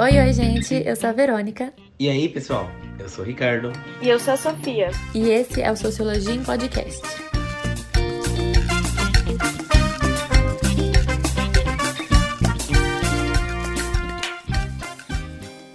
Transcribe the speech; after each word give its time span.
Oi, 0.00 0.18
oi, 0.18 0.32
gente, 0.32 0.74
eu 0.74 0.96
sou 0.96 1.10
a 1.10 1.12
Verônica. 1.12 1.74
E 1.98 2.08
aí, 2.08 2.26
pessoal, 2.28 2.70
eu 2.98 3.06
sou 3.06 3.22
o 3.22 3.26
Ricardo. 3.26 3.70
E 4.00 4.08
eu 4.08 4.18
sou 4.18 4.32
a 4.32 4.36
Sofia. 4.36 4.90
E 5.14 5.28
esse 5.28 5.60
é 5.60 5.70
o 5.70 5.76
Sociologia 5.76 6.32
em 6.32 6.42
Podcast. 6.42 7.02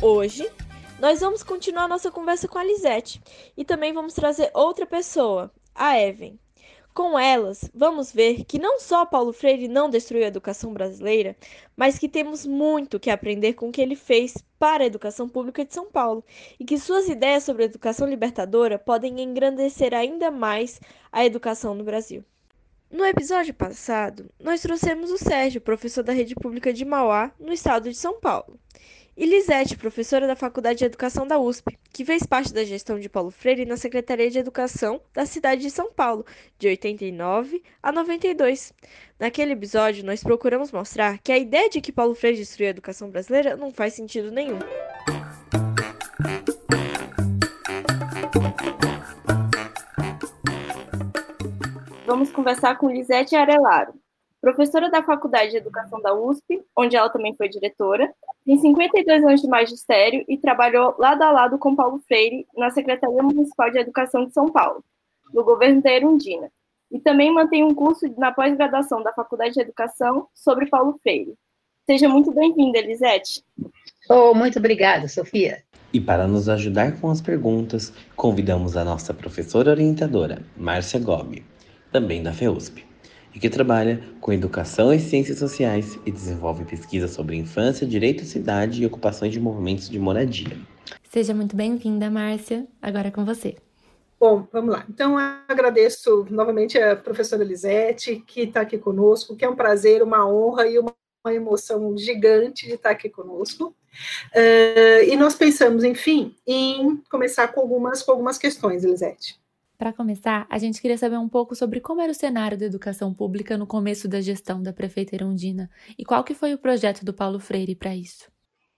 Hoje, 0.01 0.49
nós 0.99 1.19
vamos 1.19 1.43
continuar 1.43 1.87
nossa 1.87 2.09
conversa 2.09 2.47
com 2.47 2.57
a 2.57 2.63
Lisette 2.63 3.21
e 3.55 3.63
também 3.63 3.93
vamos 3.93 4.15
trazer 4.15 4.49
outra 4.55 4.87
pessoa, 4.87 5.51
a 5.75 5.99
Evan. 5.99 6.33
Com 6.99 7.17
elas, 7.17 7.71
vamos 7.73 8.11
ver 8.11 8.43
que 8.43 8.59
não 8.59 8.77
só 8.77 9.05
Paulo 9.05 9.31
Freire 9.31 9.69
não 9.69 9.89
destruiu 9.89 10.25
a 10.25 10.27
educação 10.27 10.73
brasileira, 10.73 11.33
mas 11.73 11.97
que 11.97 12.09
temos 12.09 12.45
muito 12.45 12.99
que 12.99 13.09
aprender 13.09 13.53
com 13.53 13.69
o 13.69 13.71
que 13.71 13.81
ele 13.81 13.95
fez 13.95 14.33
para 14.59 14.83
a 14.83 14.85
educação 14.85 15.29
pública 15.29 15.63
de 15.63 15.73
São 15.73 15.89
Paulo 15.89 16.21
e 16.59 16.65
que 16.65 16.77
suas 16.77 17.07
ideias 17.07 17.45
sobre 17.45 17.63
a 17.63 17.67
educação 17.67 18.05
libertadora 18.05 18.77
podem 18.77 19.21
engrandecer 19.21 19.93
ainda 19.93 20.29
mais 20.29 20.81
a 21.09 21.25
educação 21.25 21.73
no 21.73 21.85
Brasil. 21.85 22.21
No 22.91 23.05
episódio 23.05 23.53
passado, 23.53 24.29
nós 24.37 24.61
trouxemos 24.61 25.09
o 25.09 25.17
Sérgio, 25.17 25.61
professor 25.61 26.03
da 26.03 26.11
rede 26.11 26.35
pública 26.35 26.73
de 26.73 26.83
Mauá, 26.83 27.31
no 27.39 27.53
estado 27.53 27.89
de 27.89 27.95
São 27.95 28.19
Paulo 28.19 28.59
e 29.19 29.25
Lisete, 29.25 29.75
professora 29.75 30.25
da 30.25 30.35
Faculdade 30.35 30.79
de 30.79 30.85
Educação 30.85 31.27
da 31.27 31.37
USP, 31.37 31.77
que 31.91 32.05
fez 32.05 32.25
parte 32.25 32.53
da 32.53 32.63
gestão 32.63 32.97
de 32.97 33.09
Paulo 33.09 33.29
Freire 33.29 33.65
na 33.65 33.75
Secretaria 33.75 34.29
de 34.31 34.39
Educação 34.39 35.01
da 35.13 35.25
cidade 35.25 35.61
de 35.61 35.69
São 35.69 35.91
Paulo, 35.91 36.25
de 36.57 36.69
89 36.69 37.61
a 37.83 37.91
92. 37.91 38.73
Naquele 39.19 39.51
episódio, 39.51 40.05
nós 40.05 40.23
procuramos 40.23 40.71
mostrar 40.71 41.17
que 41.17 41.33
a 41.33 41.37
ideia 41.37 41.69
de 41.69 41.81
que 41.81 41.91
Paulo 41.91 42.15
Freire 42.15 42.37
destruiu 42.37 42.67
a 42.67 42.69
educação 42.69 43.09
brasileira 43.09 43.57
não 43.57 43.71
faz 43.71 43.93
sentido 43.93 44.31
nenhum. 44.31 44.59
Vamos 52.05 52.31
conversar 52.31 52.77
com 52.77 52.89
Lisete 52.89 53.35
Arelaro, 53.35 53.93
professora 54.41 54.89
da 54.89 55.03
Faculdade 55.03 55.51
de 55.51 55.57
Educação 55.57 56.01
da 56.01 56.13
USP, 56.13 56.61
onde 56.75 56.95
ela 56.95 57.09
também 57.09 57.33
foi 57.35 57.49
diretora, 57.49 58.11
tem 58.45 58.57
52 58.57 59.23
anos 59.23 59.41
de 59.41 59.47
magistério 59.47 60.23
e 60.27 60.37
trabalhou 60.37 60.95
lado 60.97 61.21
a 61.21 61.31
lado 61.31 61.57
com 61.57 61.75
Paulo 61.75 61.99
Freire 62.07 62.47
na 62.55 62.69
Secretaria 62.69 63.21
Municipal 63.21 63.69
de 63.69 63.79
Educação 63.79 64.25
de 64.25 64.33
São 64.33 64.51
Paulo, 64.51 64.83
no 65.33 65.43
governo 65.43 65.81
da 65.81 65.91
Erundina, 65.91 66.49
e 66.91 66.99
também 66.99 67.31
mantém 67.31 67.63
um 67.63 67.73
curso 67.73 68.05
na 68.17 68.31
pós-graduação 68.31 69.03
da 69.03 69.13
Faculdade 69.13 69.53
de 69.53 69.61
Educação 69.61 70.27
sobre 70.33 70.67
Paulo 70.67 70.97
Freire. 71.03 71.35
Seja 71.85 72.07
muito 72.07 72.31
bem-vinda, 72.31 72.77
Elisete. 72.77 73.43
Oh, 74.09 74.33
muito 74.33 74.59
obrigada, 74.59 75.07
Sofia. 75.07 75.63
E 75.91 75.99
para 75.99 76.27
nos 76.27 76.47
ajudar 76.47 76.99
com 76.99 77.09
as 77.09 77.19
perguntas, 77.19 77.91
convidamos 78.15 78.77
a 78.77 78.85
nossa 78.85 79.13
professora 79.13 79.71
orientadora, 79.71 80.43
Márcia 80.55 80.99
Gobi, 80.99 81.43
também 81.91 82.21
da 82.21 82.31
FEUSP 82.31 82.88
e 83.33 83.39
que 83.39 83.49
trabalha 83.49 84.01
com 84.19 84.33
educação 84.33 84.93
e 84.93 84.99
ciências 84.99 85.39
sociais 85.39 85.99
e 86.05 86.11
desenvolve 86.11 86.65
pesquisas 86.65 87.11
sobre 87.11 87.35
infância, 87.35 87.85
direito 87.85 88.23
à 88.23 88.25
cidade 88.25 88.81
e 88.81 88.85
ocupações 88.85 89.33
de 89.33 89.39
movimentos 89.39 89.89
de 89.89 89.99
moradia. 89.99 90.57
Seja 91.09 91.33
muito 91.33 91.55
bem-vinda, 91.55 92.09
Márcia. 92.09 92.67
Agora 92.81 93.07
é 93.07 93.11
com 93.11 93.25
você. 93.25 93.55
Bom, 94.19 94.45
vamos 94.51 94.73
lá. 94.73 94.85
Então, 94.89 95.17
agradeço 95.47 96.27
novamente 96.29 96.77
a 96.77 96.95
professora 96.95 97.43
Lisete, 97.43 98.21
que 98.27 98.41
está 98.41 98.61
aqui 98.61 98.77
conosco, 98.77 99.35
que 99.35 99.45
é 99.45 99.49
um 99.49 99.55
prazer, 99.55 100.03
uma 100.03 100.29
honra 100.29 100.67
e 100.67 100.77
uma, 100.77 100.93
uma 101.23 101.33
emoção 101.33 101.97
gigante 101.97 102.67
de 102.67 102.73
estar 102.73 102.89
aqui 102.89 103.09
conosco. 103.09 103.73
Uh, 104.35 105.03
e 105.07 105.15
nós 105.15 105.35
pensamos, 105.35 105.85
enfim, 105.85 106.35
em 106.45 106.97
começar 107.09 107.47
com 107.47 107.61
algumas, 107.61 108.03
com 108.03 108.11
algumas 108.11 108.37
questões, 108.37 108.83
Elisete. 108.83 109.38
Para 109.79 109.93
começar, 109.93 110.45
a 110.49 110.57
gente 110.57 110.81
queria 110.81 110.97
saber 110.97 111.17
um 111.17 111.29
pouco 111.29 111.55
sobre 111.55 111.79
como 111.79 112.01
era 112.01 112.11
o 112.11 112.13
cenário 112.13 112.57
da 112.57 112.65
educação 112.65 113.13
pública 113.13 113.57
no 113.57 113.65
começo 113.65 114.09
da 114.09 114.19
gestão 114.19 114.61
da 114.61 114.73
prefeita 114.73 115.15
Erundina 115.15 115.71
e 115.97 116.03
qual 116.03 116.21
que 116.21 116.33
foi 116.33 116.53
o 116.53 116.57
projeto 116.57 117.05
do 117.05 117.13
Paulo 117.13 117.39
Freire 117.39 117.75
para 117.75 117.95
isso. 117.95 118.29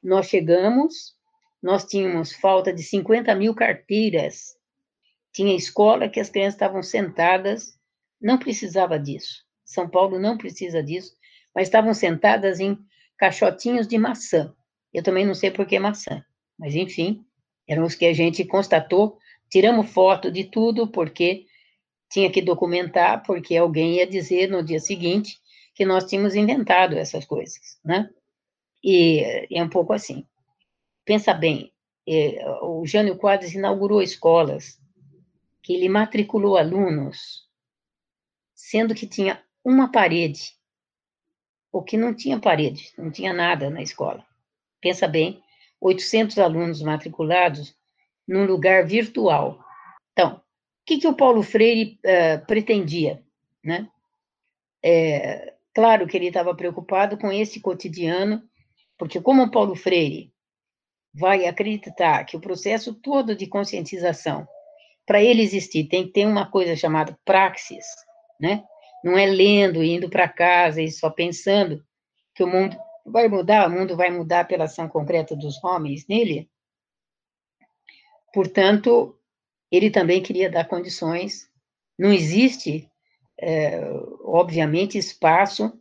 Nós 0.04 0.28
chegamos, 0.28 1.16
nós 1.60 1.86
tínhamos 1.86 2.34
falta 2.34 2.72
de 2.72 2.84
50 2.84 3.34
mil 3.34 3.56
carteiras, 3.56 4.56
tinha 5.34 5.56
escola 5.56 6.08
que 6.08 6.20
as 6.20 6.30
crianças 6.30 6.54
estavam 6.54 6.84
sentadas, 6.84 7.76
não 8.22 8.38
precisava 8.38 9.00
disso. 9.00 9.44
São 9.66 9.90
Paulo 9.90 10.20
não 10.20 10.38
precisa 10.38 10.84
disso, 10.84 11.16
mas 11.56 11.68
estavam 11.68 11.96
sentadas 11.96 12.60
em 12.60 12.78
caixotinhos 13.18 13.88
de 13.88 13.98
maçã. 13.98 14.54
Eu 14.94 15.02
também 15.02 15.26
não 15.26 15.34
sei 15.34 15.50
por 15.50 15.66
que 15.66 15.80
maçã, 15.80 16.24
mas 16.60 16.76
enfim, 16.76 17.26
eram 17.68 17.86
os 17.86 17.96
que 17.96 18.06
a 18.06 18.14
gente 18.14 18.46
constatou 18.46 19.18
Tiramos 19.52 19.92
foto 19.92 20.32
de 20.32 20.46
tudo, 20.46 20.88
porque 20.88 21.46
tinha 22.10 22.32
que 22.32 22.42
documentar, 22.42 23.22
porque 23.24 23.58
alguém 23.58 23.98
ia 23.98 24.08
dizer 24.08 24.50
no 24.50 24.64
dia 24.64 24.80
seguinte 24.80 25.40
que 25.76 25.86
nós 25.86 26.06
tínhamos 26.06 26.36
inventado 26.36 26.98
essas 26.98 27.26
coisas, 27.26 27.78
né? 27.84 28.10
E 28.84 29.48
é 29.52 29.62
um 29.62 29.70
pouco 29.70 29.92
assim. 29.92 30.26
Pensa 31.04 31.34
bem, 31.34 31.72
é, 32.08 32.44
o 32.62 32.86
Jânio 32.86 33.18
Quadros 33.18 33.54
inaugurou 33.54 34.02
escolas, 34.02 34.80
que 35.62 35.74
ele 35.74 35.90
matriculou 35.90 36.58
alunos, 36.58 37.48
sendo 38.56 38.96
que 38.96 39.06
tinha 39.06 39.44
uma 39.64 39.92
parede, 39.92 40.54
ou 41.72 41.84
que 41.84 41.98
não 41.98 42.14
tinha 42.14 42.40
parede, 42.40 42.92
não 42.98 43.12
tinha 43.12 43.34
nada 43.34 43.70
na 43.70 43.82
escola. 43.82 44.26
Pensa 44.82 45.08
bem, 45.08 45.42
800 45.80 46.38
alunos 46.40 46.82
matriculados 46.82 47.76
num 48.32 48.46
lugar 48.46 48.86
virtual. 48.86 49.60
Então, 50.14 50.36
o 50.36 50.42
que, 50.86 51.00
que 51.00 51.08
o 51.08 51.16
Paulo 51.16 51.44
Freire 51.44 52.00
uh, 52.06 52.46
pretendia? 52.48 53.22
Né? 53.62 53.90
É, 54.82 55.54
claro 55.74 56.08
que 56.08 56.16
ele 56.16 56.28
estava 56.28 56.56
preocupado 56.56 57.18
com 57.18 57.30
esse 57.30 57.60
cotidiano, 57.60 58.42
porque 58.98 59.20
como 59.20 59.44
o 59.44 59.52
Paulo 59.52 59.76
Freire 59.76 60.32
vai 61.14 61.46
acreditar 61.46 62.24
que 62.24 62.38
o 62.38 62.42
processo 62.42 62.94
todo 62.94 63.36
de 63.36 63.48
conscientização, 63.48 64.48
para 65.06 65.22
ele 65.22 65.42
existir, 65.42 65.90
tem 65.90 66.06
que 66.06 66.14
ter 66.14 66.26
uma 66.26 66.50
coisa 66.50 66.74
chamada 66.74 67.20
praxis, 67.26 67.86
né? 68.40 68.64
Não 69.04 69.18
é 69.18 69.26
lendo, 69.26 69.84
indo 69.84 70.10
para 70.10 70.30
casa 70.30 70.82
e 70.82 70.90
só 70.90 71.10
pensando 71.10 71.84
que 72.34 72.44
o 72.44 72.48
mundo 72.48 72.78
vai 73.06 73.28
mudar, 73.28 73.68
o 73.68 73.72
mundo 73.72 73.98
vai 73.98 74.10
mudar 74.10 74.48
pela 74.48 74.66
ação 74.66 74.88
concreta 74.88 75.36
dos 75.36 75.62
homens 75.64 76.08
nele. 76.08 76.51
Portanto, 78.34 79.18
ele 79.72 79.90
também 79.90 80.22
queria 80.22 80.50
dar 80.50 80.68
condições. 80.68 81.50
Não 81.98 82.12
existe, 82.12 82.90
é, 83.40 83.80
obviamente, 84.24 84.98
espaço 84.98 85.74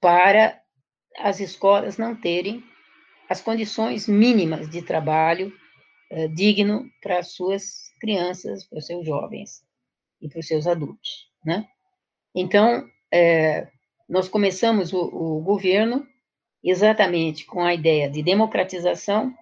para 0.00 0.60
as 1.16 1.40
escolas 1.40 1.96
não 1.96 2.14
terem 2.14 2.62
as 3.28 3.40
condições 3.40 4.06
mínimas 4.06 4.68
de 4.68 4.82
trabalho 4.82 5.52
é, 6.10 6.28
digno 6.28 6.84
para 7.02 7.18
as 7.18 7.32
suas 7.32 7.90
crianças, 8.00 8.64
para 8.64 8.78
os 8.78 8.86
seus 8.86 9.06
jovens 9.06 9.64
e 10.20 10.28
para 10.28 10.40
os 10.40 10.46
seus 10.46 10.66
adultos, 10.66 11.30
né? 11.44 11.66
Então, 12.34 12.88
é, 13.12 13.68
nós 14.08 14.28
começamos 14.28 14.92
o, 14.92 15.00
o 15.00 15.40
governo 15.40 16.06
exatamente 16.62 17.44
com 17.44 17.62
a 17.62 17.74
ideia 17.74 18.10
de 18.10 18.22
democratização 18.22 19.34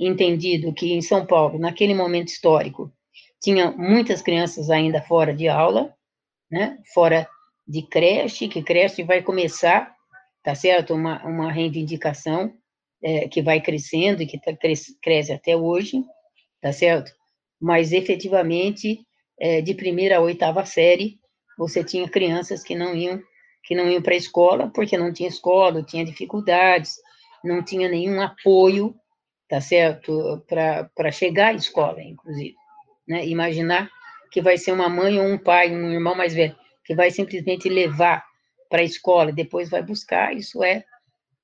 entendido 0.00 0.72
que 0.72 0.92
em 0.92 1.02
São 1.02 1.26
Paulo, 1.26 1.58
naquele 1.58 1.94
momento 1.94 2.28
histórico, 2.28 2.92
tinha 3.40 3.70
muitas 3.70 4.22
crianças 4.22 4.70
ainda 4.70 5.02
fora 5.02 5.34
de 5.34 5.48
aula, 5.48 5.94
né, 6.50 6.78
fora 6.92 7.28
de 7.66 7.82
creche, 7.82 8.48
que 8.48 8.62
creche 8.62 9.02
vai 9.02 9.22
começar, 9.22 9.94
tá 10.42 10.54
certo, 10.54 10.94
uma, 10.94 11.22
uma 11.24 11.52
reivindicação 11.52 12.52
é, 13.02 13.28
que 13.28 13.42
vai 13.42 13.60
crescendo 13.60 14.22
e 14.22 14.26
que 14.26 14.40
tá, 14.40 14.56
cresce, 14.56 14.98
cresce 15.00 15.32
até 15.32 15.56
hoje, 15.56 16.02
tá 16.60 16.72
certo? 16.72 17.12
Mas, 17.60 17.92
efetivamente, 17.92 19.00
é, 19.38 19.60
de 19.60 19.74
primeira 19.74 20.16
a 20.16 20.20
oitava 20.20 20.64
série, 20.64 21.18
você 21.56 21.84
tinha 21.84 22.08
crianças 22.08 22.62
que 22.62 22.74
não 22.74 22.94
iam 22.94 23.20
que 23.64 23.74
não 23.74 23.90
iam 23.90 24.00
para 24.00 24.14
a 24.14 24.16
escola 24.16 24.70
porque 24.72 24.96
não 24.96 25.12
tinha 25.12 25.28
escola, 25.28 25.82
tinha 25.82 26.02
dificuldades, 26.02 26.94
não 27.44 27.62
tinha 27.62 27.86
nenhum 27.86 28.18
apoio 28.22 28.94
tá 29.48 29.60
certo? 29.60 30.44
Para 30.48 31.10
chegar 31.10 31.48
à 31.48 31.54
escola, 31.54 32.02
inclusive. 32.02 32.54
Né? 33.06 33.26
Imaginar 33.26 33.90
que 34.30 34.42
vai 34.42 34.58
ser 34.58 34.72
uma 34.72 34.88
mãe 34.88 35.18
ou 35.18 35.26
um 35.26 35.38
pai, 35.38 35.70
um 35.70 35.90
irmão 35.90 36.14
mais 36.14 36.34
velho, 36.34 36.54
que 36.84 36.94
vai 36.94 37.10
simplesmente 37.10 37.68
levar 37.68 38.24
para 38.68 38.80
a 38.80 38.84
escola, 38.84 39.32
depois 39.32 39.70
vai 39.70 39.82
buscar, 39.82 40.36
isso 40.36 40.62
é 40.62 40.84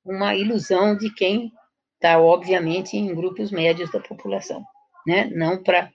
uma 0.04 0.34
ilusão 0.34 0.96
de 0.96 1.12
quem 1.14 1.50
está, 1.94 2.20
obviamente, 2.20 2.96
em 2.96 3.14
grupos 3.14 3.50
médios 3.50 3.90
da 3.90 4.00
população, 4.00 4.62
né? 5.06 5.30
Não 5.34 5.62
para 5.62 5.90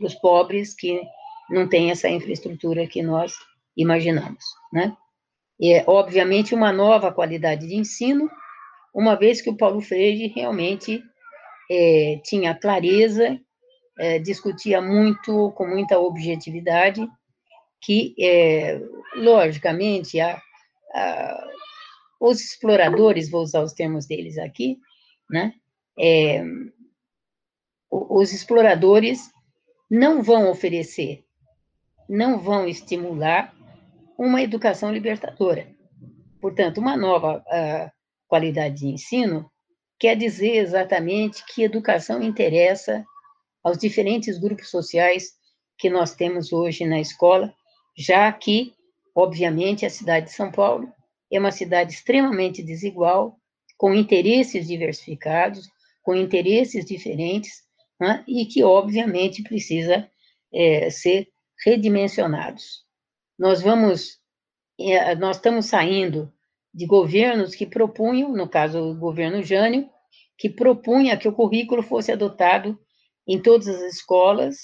os 0.00 0.14
pobres 0.14 0.74
que 0.74 1.00
não 1.50 1.68
têm 1.68 1.90
essa 1.90 2.08
infraestrutura 2.08 2.86
que 2.86 3.02
nós 3.02 3.34
imaginamos, 3.76 4.44
né? 4.72 4.96
é, 5.62 5.84
obviamente, 5.86 6.54
uma 6.54 6.72
nova 6.72 7.12
qualidade 7.12 7.66
de 7.66 7.74
ensino, 7.74 8.30
uma 8.94 9.14
vez 9.16 9.40
que 9.40 9.50
o 9.50 9.56
Paulo 9.56 9.80
Freire 9.80 10.28
realmente 10.28 11.02
é, 11.70 12.20
tinha 12.24 12.54
clareza, 12.54 13.38
é, 13.98 14.18
discutia 14.18 14.80
muito, 14.80 15.52
com 15.52 15.66
muita 15.66 15.98
objetividade, 15.98 17.06
que, 17.80 18.14
é, 18.18 18.80
logicamente, 19.16 20.20
a, 20.20 20.40
a, 20.94 21.48
os 22.20 22.40
exploradores, 22.40 23.30
vou 23.30 23.42
usar 23.42 23.62
os 23.62 23.72
termos 23.72 24.06
deles 24.06 24.36
aqui, 24.38 24.78
né, 25.30 25.54
é, 25.98 26.42
os 27.90 28.32
exploradores 28.32 29.30
não 29.90 30.22
vão 30.22 30.48
oferecer, 30.50 31.24
não 32.08 32.38
vão 32.38 32.66
estimular 32.68 33.54
uma 34.16 34.42
educação 34.42 34.92
libertadora. 34.92 35.66
Portanto, 36.40 36.78
uma 36.78 36.96
nova 36.96 37.38
uh, 37.38 37.90
qualidade 38.30 38.76
de 38.76 38.86
ensino 38.86 39.50
quer 39.98 40.16
dizer 40.16 40.56
exatamente 40.56 41.44
que 41.52 41.64
educação 41.64 42.22
interessa 42.22 43.04
aos 43.62 43.76
diferentes 43.76 44.38
grupos 44.38 44.70
sociais 44.70 45.32
que 45.76 45.90
nós 45.90 46.14
temos 46.14 46.52
hoje 46.52 46.86
na 46.86 47.00
escola, 47.00 47.52
já 47.98 48.32
que, 48.32 48.72
obviamente, 49.14 49.84
a 49.84 49.90
cidade 49.90 50.26
de 50.26 50.32
São 50.32 50.50
Paulo 50.52 50.88
é 51.30 51.38
uma 51.40 51.50
cidade 51.50 51.92
extremamente 51.92 52.62
desigual, 52.62 53.36
com 53.76 53.92
interesses 53.92 54.68
diversificados, 54.68 55.68
com 56.02 56.14
interesses 56.14 56.84
diferentes, 56.84 57.62
né, 58.00 58.24
e 58.28 58.46
que, 58.46 58.62
obviamente, 58.62 59.42
precisa 59.42 60.08
é, 60.52 60.88
ser 60.88 61.28
redimensionados. 61.64 62.84
Nós 63.38 63.60
vamos, 63.60 64.18
é, 64.78 65.14
nós 65.16 65.36
estamos 65.36 65.66
saindo 65.66 66.32
de 66.72 66.86
governos 66.86 67.54
que 67.54 67.66
propunham, 67.66 68.32
no 68.32 68.48
caso 68.48 68.78
o 68.78 68.94
governo 68.94 69.42
Jânio, 69.42 69.88
que 70.38 70.48
propunha 70.48 71.16
que 71.16 71.28
o 71.28 71.32
currículo 71.32 71.82
fosse 71.82 72.10
adotado 72.12 72.78
em 73.26 73.40
todas 73.40 73.68
as 73.68 73.94
escolas, 73.94 74.56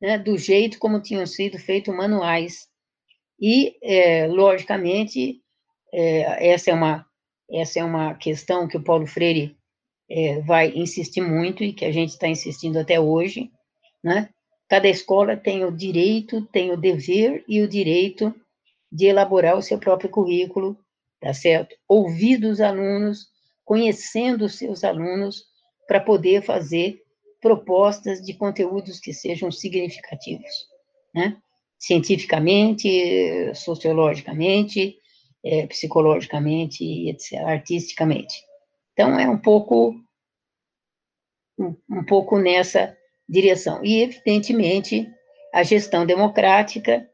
né, 0.00 0.18
do 0.18 0.36
jeito 0.36 0.78
como 0.78 1.00
tinham 1.00 1.24
sido 1.26 1.58
feitos 1.58 1.94
manuais. 1.94 2.66
E, 3.40 3.76
é, 3.82 4.26
logicamente, 4.26 5.40
é, 5.92 6.50
essa, 6.50 6.70
é 6.70 6.74
uma, 6.74 7.06
essa 7.50 7.80
é 7.80 7.84
uma 7.84 8.14
questão 8.14 8.66
que 8.66 8.76
o 8.76 8.82
Paulo 8.82 9.06
Freire 9.06 9.56
é, 10.10 10.40
vai 10.40 10.72
insistir 10.74 11.20
muito 11.20 11.62
e 11.62 11.72
que 11.72 11.84
a 11.84 11.92
gente 11.92 12.10
está 12.10 12.28
insistindo 12.28 12.78
até 12.78 12.98
hoje, 12.98 13.50
né? 14.02 14.28
Cada 14.68 14.88
escola 14.88 15.36
tem 15.36 15.64
o 15.64 15.70
direito, 15.70 16.46
tem 16.46 16.70
o 16.70 16.76
dever 16.76 17.44
e 17.46 17.60
o 17.60 17.68
direito 17.68 18.34
de 18.90 19.06
elaborar 19.06 19.56
o 19.56 19.62
seu 19.62 19.78
próprio 19.78 20.10
currículo, 20.10 20.78
tá 21.22 21.32
certo? 21.32 21.76
Ouvir 21.88 22.36
dos 22.36 22.60
alunos, 22.60 23.28
conhecendo 23.64 24.46
os 24.46 24.56
seus 24.58 24.82
alunos, 24.82 25.44
para 25.86 26.00
poder 26.00 26.42
fazer 26.42 27.00
propostas 27.40 28.20
de 28.20 28.34
conteúdos 28.34 28.98
que 28.98 29.12
sejam 29.12 29.50
significativos, 29.50 30.50
né? 31.14 31.36
Cientificamente, 31.78 33.52
sociologicamente, 33.54 34.96
é, 35.44 35.66
psicologicamente, 35.66 37.08
etc., 37.08 37.40
artisticamente. 37.44 38.34
Então, 38.92 39.18
é 39.18 39.28
um 39.28 39.38
pouco, 39.38 39.94
um, 41.58 41.74
um 41.90 42.04
pouco 42.04 42.38
nessa 42.38 42.96
direção. 43.28 43.84
E, 43.84 44.02
evidentemente, 44.02 45.08
a 45.52 45.62
gestão 45.62 46.06
democrática, 46.06 47.08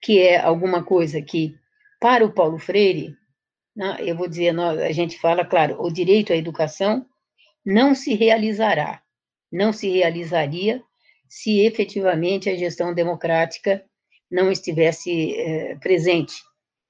que 0.00 0.20
é 0.20 0.38
alguma 0.38 0.84
coisa 0.84 1.20
que, 1.20 1.56
para 2.00 2.24
o 2.24 2.32
Paulo 2.32 2.58
Freire, 2.58 3.16
eu 4.00 4.16
vou 4.16 4.28
dizer, 4.28 4.58
a 4.58 4.92
gente 4.92 5.18
fala, 5.18 5.44
claro, 5.44 5.82
o 5.82 5.90
direito 5.90 6.32
à 6.32 6.36
educação 6.36 7.06
não 7.64 7.94
se 7.94 8.14
realizará, 8.14 9.02
não 9.50 9.72
se 9.72 9.88
realizaria 9.88 10.82
se 11.28 11.60
efetivamente 11.60 12.50
a 12.50 12.56
gestão 12.56 12.92
democrática 12.92 13.82
não 14.30 14.50
estivesse 14.50 15.34
é, 15.34 15.76
presente. 15.76 16.34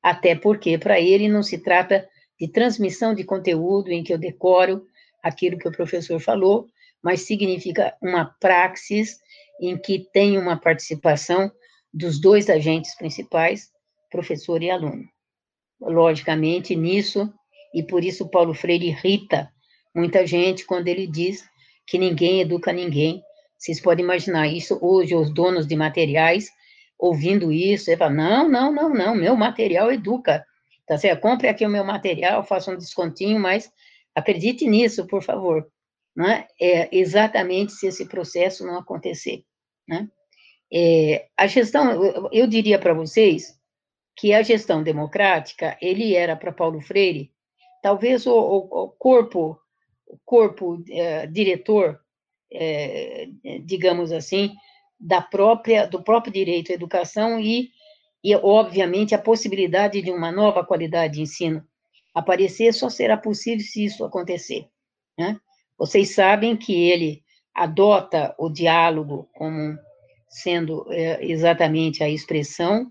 Até 0.03 0.35
porque, 0.35 0.77
para 0.79 1.01
ele, 1.01 1.29
não 1.29 1.43
se 1.43 1.59
trata 1.59 2.09
de 2.39 2.49
transmissão 2.49 3.15
de 3.15 3.23
conteúdo 3.23 3.93
em 3.93 4.03
que 4.03 4.13
eu 4.13 4.19
decoro 4.19 4.85
aquilo 5.23 5.59
que 5.59 5.69
o 5.69 5.73
professor 5.73 6.19
falou, 6.19 6.67
mas 7.03 7.23
significa 7.23 7.97
uma 8.03 8.25
praxis 8.41 9.21
em 9.61 9.77
que 9.77 10.09
tem 10.13 10.37
uma 10.37 10.57
participação 10.57 11.53
dos 11.95 12.21
dois 12.21 12.51
agentes 12.51 12.97
principais, 12.97 13.71
professor 14.11 14.61
e 14.63 14.71
aluno. 14.71 15.05
Logicamente, 15.83 16.77
nisso, 16.77 17.33
e 17.75 17.83
por 17.83 18.05
isso 18.05 18.29
Paulo 18.29 18.55
Freire 18.55 18.89
irrita 18.89 19.51
muita 19.95 20.27
gente 20.27 20.65
quando 20.65 20.89
ele 20.89 21.07
diz 21.07 21.45
que 21.87 21.99
ninguém 21.99 22.41
educa 22.41 22.73
ninguém. 22.73 23.23
Vocês 23.59 23.81
podem 23.81 24.05
imaginar 24.05 24.47
isso 24.47 24.79
hoje, 24.81 25.15
os 25.15 25.33
donos 25.33 25.67
de 25.67 25.77
materiais, 25.77 26.49
ouvindo 26.99 27.53
isso, 27.53 27.91
ele 27.91 27.97
fala, 27.97 28.13
não, 28.13 28.49
não, 28.49 28.73
não, 28.73 28.95
não, 28.95 29.15
meu 29.15 29.37
material 29.37 29.91
educa, 29.93 30.45
tá 30.87 30.97
certo? 30.97 31.21
Compre 31.21 31.49
aqui 31.49 31.67
o 31.67 31.71
meu 31.71 31.85
material, 31.85 32.45
faça 32.45 32.71
um 32.71 32.77
descontinho, 32.77 33.41
mas 33.41 33.71
acredite 34.15 34.67
nisso, 34.67 35.07
por 35.07 35.23
favor, 35.23 35.67
né? 36.15 36.47
É 36.61 36.89
exatamente 36.97 37.73
se 37.73 37.87
esse 37.87 38.07
processo 38.07 38.65
não 38.65 38.79
acontecer, 38.79 39.43
né? 39.89 40.09
É, 40.73 41.27
a 41.37 41.47
gestão, 41.47 41.91
eu, 41.93 42.29
eu 42.33 42.47
diria 42.47 42.79
para 42.79 42.95
vocês 42.95 43.61
que 44.17 44.33
a 44.33 44.43
gestão 44.43 44.83
democrática, 44.83 45.77
ele 45.81 46.15
era 46.15 46.37
para 46.37 46.53
Paulo 46.53 46.81
Freire, 46.81 47.33
talvez 47.83 48.27
o, 48.27 48.33
o, 48.33 48.85
o 48.85 48.89
corpo 48.91 49.59
corpo 50.25 50.83
é, 50.91 51.27
diretor, 51.27 51.99
é, 52.53 53.29
digamos 53.65 54.13
assim, 54.13 54.53
da 55.01 55.23
própria 55.23 55.87
do 55.87 56.03
próprio 56.03 56.33
direito 56.33 56.71
à 56.71 56.75
educação 56.75 57.41
e, 57.41 57.71
e 58.23 58.37
obviamente 58.37 59.15
a 59.15 59.19
possibilidade 59.19 60.03
de 60.03 60.11
uma 60.11 60.31
nova 60.31 60.65
qualidade 60.65 61.15
de 61.15 61.23
ensino 61.23 61.65
aparecer 62.15 62.73
só 62.73 62.89
será 62.89 63.17
possível 63.17 63.65
se 63.65 63.85
isso 63.87 64.05
acontecer. 64.05 64.67
Né? 65.19 65.41
Vocês 65.79 66.15
sabem 66.15 66.57
que 66.57 66.91
ele 66.91 67.23
adota 67.55 68.35
o 68.39 68.49
diálogo 68.49 69.29
como 69.35 69.77
sendo 70.29 70.87
é, 70.91 71.25
exatamente 71.25 72.03
a 72.03 72.09
expressão 72.09 72.91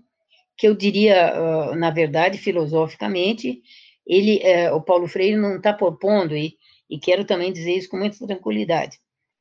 que 0.56 0.68
eu 0.68 0.74
diria, 0.74 1.74
na 1.76 1.90
verdade, 1.90 2.38
filosoficamente, 2.38 3.62
ele, 4.06 4.38
é, 4.42 4.72
o 4.72 4.80
Paulo 4.80 5.08
Freire 5.08 5.36
não 5.36 5.56
está 5.56 5.72
propondo 5.72 6.36
e 6.36 6.56
e 6.92 6.98
quero 6.98 7.24
também 7.24 7.50
dizer 7.50 7.72
isso 7.72 7.88
com 7.88 7.96
muita 7.96 8.26
tranquilidade. 8.26 9.00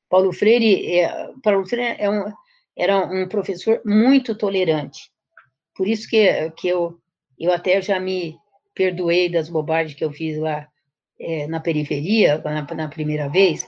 Paulo 0.10 0.32
Freire, 0.32 1.00
é, 1.00 1.32
Paulo 1.44 1.68
Freire 1.68 1.98
é 2.00 2.10
um, 2.10 2.32
era 2.78 2.98
um 2.98 3.28
professor 3.28 3.82
muito 3.84 4.34
tolerante. 4.34 5.12
Por 5.76 5.86
isso 5.86 6.10
que, 6.10 6.50
que 6.52 6.70
eu, 6.70 6.98
eu 7.38 7.52
até 7.52 7.82
já 7.82 8.00
me 8.00 8.38
perdoei 8.74 9.30
das 9.30 9.50
bobagens 9.50 9.94
que 9.94 10.04
eu 10.06 10.14
fiz 10.14 10.38
lá 10.38 10.66
é, 11.20 11.46
na 11.48 11.60
periferia, 11.60 12.38
na, 12.38 12.62
na, 12.62 12.88
primeira 12.88 13.28
vez, 13.28 13.68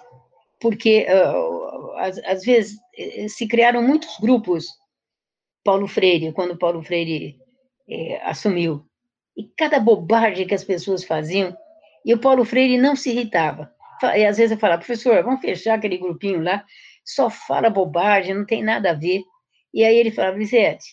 porque, 0.61 1.05
às, 1.97 2.17
às, 2.19 2.45
vezes, 2.45 2.79
eh, 2.97 3.27
se 3.27 3.45
criaram 3.45 3.81
muitos 3.81 4.17
grupos 4.17 4.67
Paulo 5.61 5.89
Freire, 5.89 6.31
quando 6.31 6.57
Paulo 6.57 6.81
Freire 6.81 7.37
é, 7.89 8.21
assumiu. 8.23 8.85
E 9.35 9.43
cada 9.57 9.79
bobagem 9.79 10.47
que 10.47 10.53
as 10.53 10.63
pessoas 10.63 11.03
faziam, 11.03 11.55
e 12.05 12.13
o 12.13 12.19
Paulo 12.19 12.45
Freire 12.45 12.77
não 12.77 12.95
se 12.95 13.09
irritava. 13.11 13.73
E 14.15 14.25
às 14.25 14.37
vezes 14.37 14.51
eu 14.51 14.57
falava, 14.57 14.79
professor, 14.79 15.23
vamos 15.23 15.41
fechar 15.41 15.75
aquele 15.75 15.97
grupinho 15.97 16.41
lá, 16.41 16.65
só 17.05 17.29
fala 17.29 17.69
bobagem, 17.69 18.35
não 18.35 18.45
tem 18.45 18.61
nada 18.61 18.91
a 18.91 18.93
ver. 18.93 19.21
E 19.73 19.83
aí 19.83 19.95
ele 19.95 20.11
falava, 20.11 20.37
Lisete, 20.37 20.85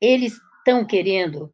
eles 0.00 0.38
estão 0.58 0.84
querendo 0.84 1.52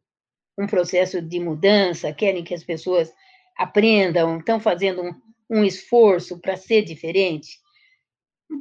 um 0.57 0.67
processo 0.67 1.21
de 1.21 1.39
mudança, 1.39 2.13
querem 2.13 2.43
que 2.43 2.53
as 2.53 2.63
pessoas 2.63 3.11
aprendam, 3.57 4.37
estão 4.37 4.59
fazendo 4.59 5.01
um, 5.01 5.13
um 5.49 5.63
esforço 5.63 6.39
para 6.39 6.55
ser 6.55 6.83
diferente. 6.83 7.59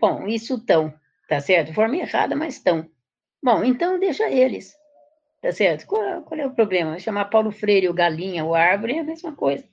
Bom, 0.00 0.26
isso 0.26 0.54
estão, 0.54 0.92
tá 1.28 1.40
certo? 1.40 1.68
De 1.68 1.74
forma 1.74 1.96
errada, 1.96 2.34
mas 2.34 2.54
estão. 2.54 2.88
Bom, 3.42 3.64
então 3.64 3.98
deixa 3.98 4.30
eles, 4.30 4.74
tá 5.40 5.52
certo? 5.52 5.86
Qual, 5.86 6.22
qual 6.22 6.40
é 6.40 6.46
o 6.46 6.54
problema? 6.54 6.98
Chamar 6.98 7.26
Paulo 7.26 7.50
Freire 7.50 7.88
o 7.88 7.94
galinha, 7.94 8.44
o 8.44 8.54
árvore, 8.54 8.94
é 8.94 9.00
a 9.00 9.04
mesma 9.04 9.32
coisa. 9.34 9.64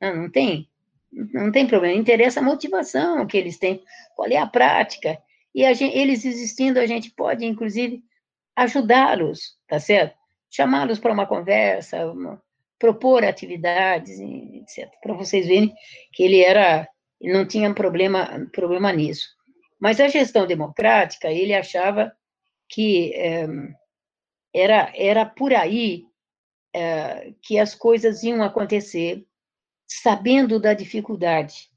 Não, 0.00 0.16
não 0.16 0.30
tem 0.30 0.68
não 1.12 1.52
tem 1.52 1.66
problema, 1.66 1.94
interessa 1.94 2.40
a 2.40 2.42
motivação 2.42 3.26
que 3.26 3.36
eles 3.36 3.58
têm, 3.58 3.82
qual 4.16 4.28
é 4.30 4.38
a 4.38 4.46
prática. 4.46 5.18
E 5.54 5.64
a 5.64 5.74
gente, 5.74 5.96
eles 5.96 6.24
existindo, 6.24 6.80
a 6.80 6.86
gente 6.86 7.10
pode, 7.10 7.44
inclusive, 7.44 8.02
ajudá-los, 8.56 9.58
tá 9.68 9.78
certo? 9.78 10.16
Chamá-los 10.50 10.98
para 10.98 11.12
uma 11.12 11.26
conversa, 11.26 12.06
uma, 12.10 12.42
propor 12.78 13.24
atividades, 13.24 14.18
etc. 14.18 14.90
Para 15.02 15.14
vocês 15.14 15.46
verem 15.46 15.74
que 16.12 16.22
ele 16.22 16.40
era, 16.40 16.88
não 17.20 17.46
tinha 17.46 17.72
problema, 17.74 18.48
problema 18.52 18.92
nisso. 18.92 19.28
Mas 19.78 20.00
a 20.00 20.08
gestão 20.08 20.46
democrática, 20.46 21.30
ele 21.30 21.54
achava 21.54 22.12
que 22.68 23.12
é, 23.14 23.46
era, 24.54 24.92
era 24.94 25.24
por 25.24 25.54
aí 25.54 26.06
é, 26.74 27.34
que 27.42 27.58
as 27.58 27.74
coisas 27.74 28.22
iam 28.22 28.42
acontecer 28.42 29.26
sabendo 29.86 30.58
da 30.58 30.74
dificuldade, 30.74 31.70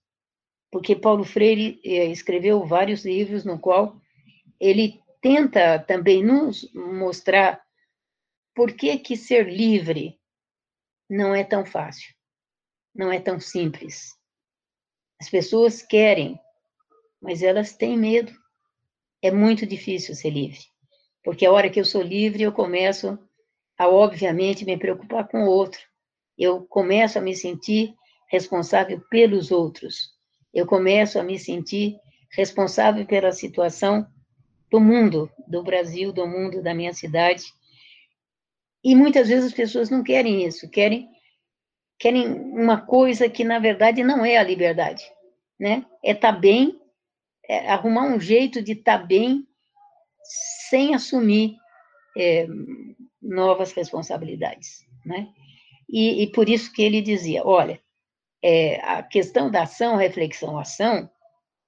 porque 0.71 0.95
Paulo 0.95 1.23
Freire 1.23 1.79
é, 1.83 2.05
escreveu 2.05 2.65
vários 2.65 3.05
livros 3.05 3.43
no 3.43 3.59
qual 3.59 3.99
ele 4.59 5.01
tenta 5.21 5.79
também 5.79 6.23
nos 6.23 6.71
mostrar 6.73 7.63
por 8.53 8.73
que 8.73 8.97
que 8.97 9.17
ser 9.17 9.49
livre 9.49 10.19
não 11.09 11.35
é 11.35 11.43
tão 11.43 11.65
fácil, 11.65 12.13
não 12.93 13.11
é 13.11 13.19
tão 13.19 13.39
simples. 13.39 14.15
As 15.19 15.29
pessoas 15.29 15.81
querem, 15.81 16.39
mas 17.21 17.41
elas 17.41 17.75
têm 17.75 17.97
medo. 17.97 18.33
É 19.21 19.31
muito 19.31 19.65
difícil 19.65 20.15
ser 20.15 20.29
livre, 20.29 20.59
porque 21.25 21.43
a 21.43 21.51
hora 21.51 21.71
que 21.71 21.79
eu 21.79 21.83
sou 21.83 22.03
livre, 22.03 22.43
eu 22.43 22.51
começo 22.51 23.17
a, 23.75 23.89
obviamente, 23.89 24.63
me 24.63 24.77
preocupar 24.77 25.27
com 25.27 25.43
o 25.43 25.49
outro. 25.49 25.79
Eu 26.37 26.61
começo 26.61 27.17
a 27.17 27.21
me 27.21 27.35
sentir 27.35 27.95
responsável 28.29 29.01
pelos 29.09 29.49
outros. 29.49 30.11
Eu 30.53 30.67
começo 30.67 31.19
a 31.19 31.23
me 31.23 31.39
sentir 31.39 31.97
responsável 32.29 33.07
pela 33.07 33.31
situação 33.31 34.05
do 34.69 34.79
mundo, 34.79 35.29
do 35.47 35.63
Brasil, 35.63 36.13
do 36.13 36.27
mundo, 36.27 36.61
da 36.61 36.75
minha 36.75 36.93
cidade. 36.93 37.43
E 38.83 38.93
muitas 38.93 39.27
vezes 39.27 39.45
as 39.45 39.53
pessoas 39.53 39.89
não 39.89 40.03
querem 40.03 40.45
isso, 40.45 40.69
querem 40.69 41.09
querem 41.97 42.27
uma 42.27 42.81
coisa 42.81 43.29
que 43.29 43.43
na 43.43 43.57
verdade 43.57 44.03
não 44.03 44.23
é 44.23 44.37
a 44.37 44.43
liberdade, 44.43 45.01
né? 45.59 45.85
É 46.03 46.11
estar 46.11 46.33
tá 46.33 46.39
bem, 46.39 46.79
é 47.47 47.69
arrumar 47.71 48.03
um 48.03 48.19
jeito 48.19 48.61
de 48.61 48.73
estar 48.73 48.99
tá 48.99 49.05
bem 49.05 49.47
sem 50.69 50.93
assumir 50.93 51.55
é, 52.17 52.47
novas 53.21 53.71
responsabilidades, 53.73 54.85
né? 55.05 55.29
E, 55.89 56.23
e, 56.23 56.31
por 56.31 56.49
isso 56.49 56.73
que 56.73 56.81
ele 56.81 57.01
dizia, 57.01 57.45
olha, 57.45 57.79
é, 58.41 58.81
a 58.81 59.03
questão 59.03 59.51
da 59.51 59.63
ação, 59.63 59.95
reflexão, 59.95 60.57
ação, 60.57 61.09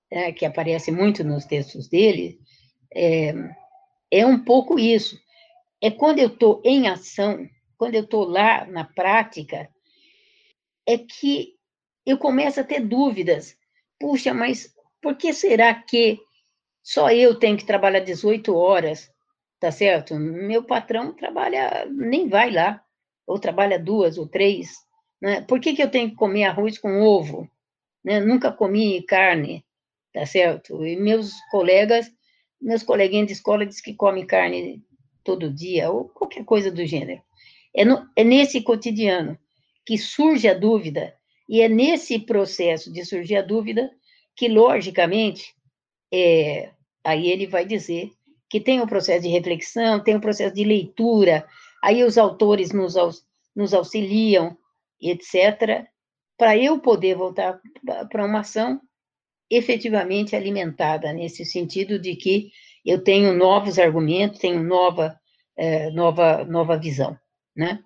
é, 0.09 0.31
que 0.31 0.45
aparece 0.45 0.91
muito 0.91 1.23
nos 1.23 1.45
textos 1.45 1.87
dele, 1.87 2.39
é, 2.93 3.33
é 4.09 4.25
um 4.25 4.43
pouco 4.43 4.79
isso. 4.79 5.19
É 5.81 5.91
quando 5.91 6.19
eu 6.19 6.29
estou 6.29 6.61
em 6.65 6.87
ação, 6.87 7.47
quando 7.77 7.95
eu 7.95 8.03
estou 8.03 8.25
lá 8.25 8.65
na 8.65 8.83
prática, 8.83 9.69
é 10.87 10.97
que 10.97 11.55
eu 12.05 12.17
começo 12.17 12.59
a 12.59 12.63
ter 12.63 12.79
dúvidas. 12.79 13.55
Puxa, 13.99 14.33
mas 14.33 14.73
por 15.01 15.15
que 15.15 15.33
será 15.33 15.73
que 15.75 16.19
só 16.87 17.11
eu 17.11 17.35
tenho 17.35 17.57
que 17.57 17.65
trabalhar 17.65 17.99
18 17.99 18.55
horas? 18.55 19.11
Tá 19.59 19.69
certo? 19.69 20.15
Meu 20.15 20.63
patrão 20.63 21.13
trabalha, 21.13 21.85
nem 21.91 22.29
vai 22.29 22.49
lá, 22.49 22.81
ou 23.27 23.37
trabalha 23.37 23.77
duas 23.77 24.17
ou 24.17 24.25
três. 24.25 24.69
Né? 25.21 25.41
Por 25.41 25.59
que, 25.59 25.73
que 25.73 25.83
eu 25.83 25.91
tenho 25.91 26.11
que 26.11 26.15
comer 26.15 26.45
arroz 26.45 26.77
com 26.77 27.01
ovo? 27.01 27.45
Né? 28.01 28.21
Nunca 28.21 28.53
comi 28.53 29.01
carne, 29.01 29.65
tá 30.13 30.25
certo? 30.25 30.85
E 30.85 30.95
meus 30.95 31.33
colegas, 31.51 32.09
meus 32.61 32.83
coleguinhas 32.83 33.27
de 33.27 33.33
escola 33.33 33.65
dizem 33.65 33.83
que 33.83 33.93
comem 33.93 34.25
carne 34.25 34.81
todo 35.25 35.53
dia, 35.53 35.91
ou 35.91 36.05
qualquer 36.05 36.45
coisa 36.45 36.71
do 36.71 36.85
gênero. 36.85 37.21
É, 37.75 37.83
no, 37.83 38.07
é 38.15 38.23
nesse 38.23 38.61
cotidiano 38.61 39.37
que 39.85 39.97
surge 39.97 40.47
a 40.47 40.53
dúvida, 40.53 41.13
e 41.49 41.59
é 41.59 41.67
nesse 41.67 42.17
processo 42.17 42.89
de 42.93 43.03
surgir 43.03 43.35
a 43.35 43.41
dúvida 43.41 43.91
que, 44.37 44.47
logicamente, 44.47 45.53
é, 46.13 46.71
aí 47.07 47.29
ele 47.29 47.47
vai 47.47 47.65
dizer 47.65 48.11
que 48.49 48.59
tem 48.59 48.81
o 48.81 48.87
processo 48.87 49.21
de 49.21 49.29
reflexão, 49.29 50.03
tem 50.03 50.15
o 50.15 50.21
processo 50.21 50.53
de 50.53 50.65
leitura, 50.65 51.47
aí 51.81 52.03
os 52.03 52.17
autores 52.17 52.73
nos, 52.73 52.95
nos 53.55 53.73
auxiliam, 53.73 54.57
etc., 55.01 55.85
para 56.37 56.57
eu 56.57 56.79
poder 56.79 57.15
voltar 57.15 57.59
para 58.11 58.25
uma 58.25 58.41
ação 58.41 58.79
efetivamente 59.49 60.35
alimentada, 60.35 61.13
nesse 61.13 61.45
sentido 61.45 61.97
de 61.97 62.15
que 62.15 62.51
eu 62.85 63.01
tenho 63.01 63.33
novos 63.33 63.79
argumentos, 63.79 64.39
tenho 64.39 64.61
nova, 64.61 65.17
é, 65.55 65.89
nova, 65.91 66.43
nova 66.43 66.77
visão, 66.77 67.17
né? 67.55 67.79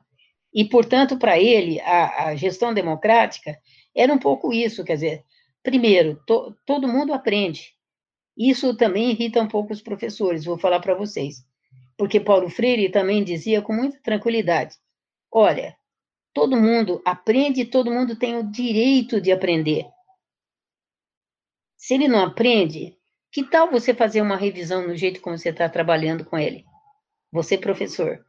E, 0.54 0.66
portanto, 0.66 1.18
para 1.18 1.40
ele, 1.40 1.80
a, 1.82 2.25
a, 2.25 2.36
gestão 2.36 2.74
democrática 2.74 3.58
era 3.96 4.12
um 4.12 4.18
pouco 4.18 4.51
isso, 4.51 4.84
quer 4.84 4.96
dizer, 4.96 5.24
primeiro, 5.63 6.22
to, 6.25 6.56
todo 6.66 6.88
mundo 6.88 7.13
aprende. 7.13 7.74
Isso 8.43 8.75
também 8.75 9.12
irrita 9.12 9.39
um 9.39 9.48
pouco 9.48 9.71
os 9.71 9.83
professores, 9.83 10.45
vou 10.45 10.57
falar 10.57 10.79
para 10.79 10.95
vocês. 10.95 11.45
Porque 11.95 12.19
Paulo 12.19 12.50
Freire 12.50 12.89
também 12.89 13.24
dizia 13.24 13.62
com 13.62 13.71
muita 13.71 14.01
tranquilidade: 14.01 14.77
olha, 15.31 15.77
todo 16.33 16.60
mundo 16.60 17.03
aprende, 17.05 17.65
todo 17.65 17.91
mundo 17.91 18.15
tem 18.15 18.36
o 18.36 18.51
direito 18.51 19.21
de 19.21 19.31
aprender. 19.31 19.86
Se 21.77 21.93
ele 21.93 22.07
não 22.07 22.25
aprende, 22.25 22.98
que 23.31 23.43
tal 23.43 23.69
você 23.69 23.93
fazer 23.93 24.21
uma 24.21 24.38
revisão 24.38 24.88
no 24.88 24.95
jeito 24.95 25.21
como 25.21 25.38
você 25.38 25.50
está 25.50 25.69
trabalhando 25.69 26.25
com 26.25 26.36
ele? 26.36 26.65
Você, 27.31 27.60
professor. 27.60 28.25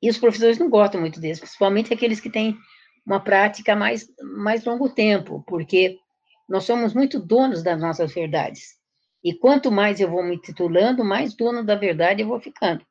E 0.00 0.08
os 0.08 0.16
professores 0.16 0.58
não 0.58 0.70
gostam 0.70 1.02
muito 1.02 1.20
disso, 1.20 1.42
principalmente 1.42 1.92
aqueles 1.92 2.18
que 2.18 2.30
têm 2.30 2.56
uma 3.04 3.20
prática 3.20 3.76
mais, 3.76 4.08
mais 4.38 4.64
longo 4.64 4.88
tempo, 4.88 5.44
porque 5.46 5.98
nós 6.48 6.64
somos 6.64 6.94
muito 6.94 7.20
donos 7.20 7.62
das 7.62 7.78
nossas 7.78 8.14
verdades. 8.14 8.77
E 9.22 9.34
quanto 9.34 9.70
mais 9.70 10.00
eu 10.00 10.10
vou 10.10 10.22
me 10.22 10.40
titulando, 10.40 11.04
mais 11.04 11.34
dono 11.34 11.64
da 11.64 11.74
verdade 11.74 12.22
eu 12.22 12.28
vou 12.28 12.40
ficando, 12.40 12.84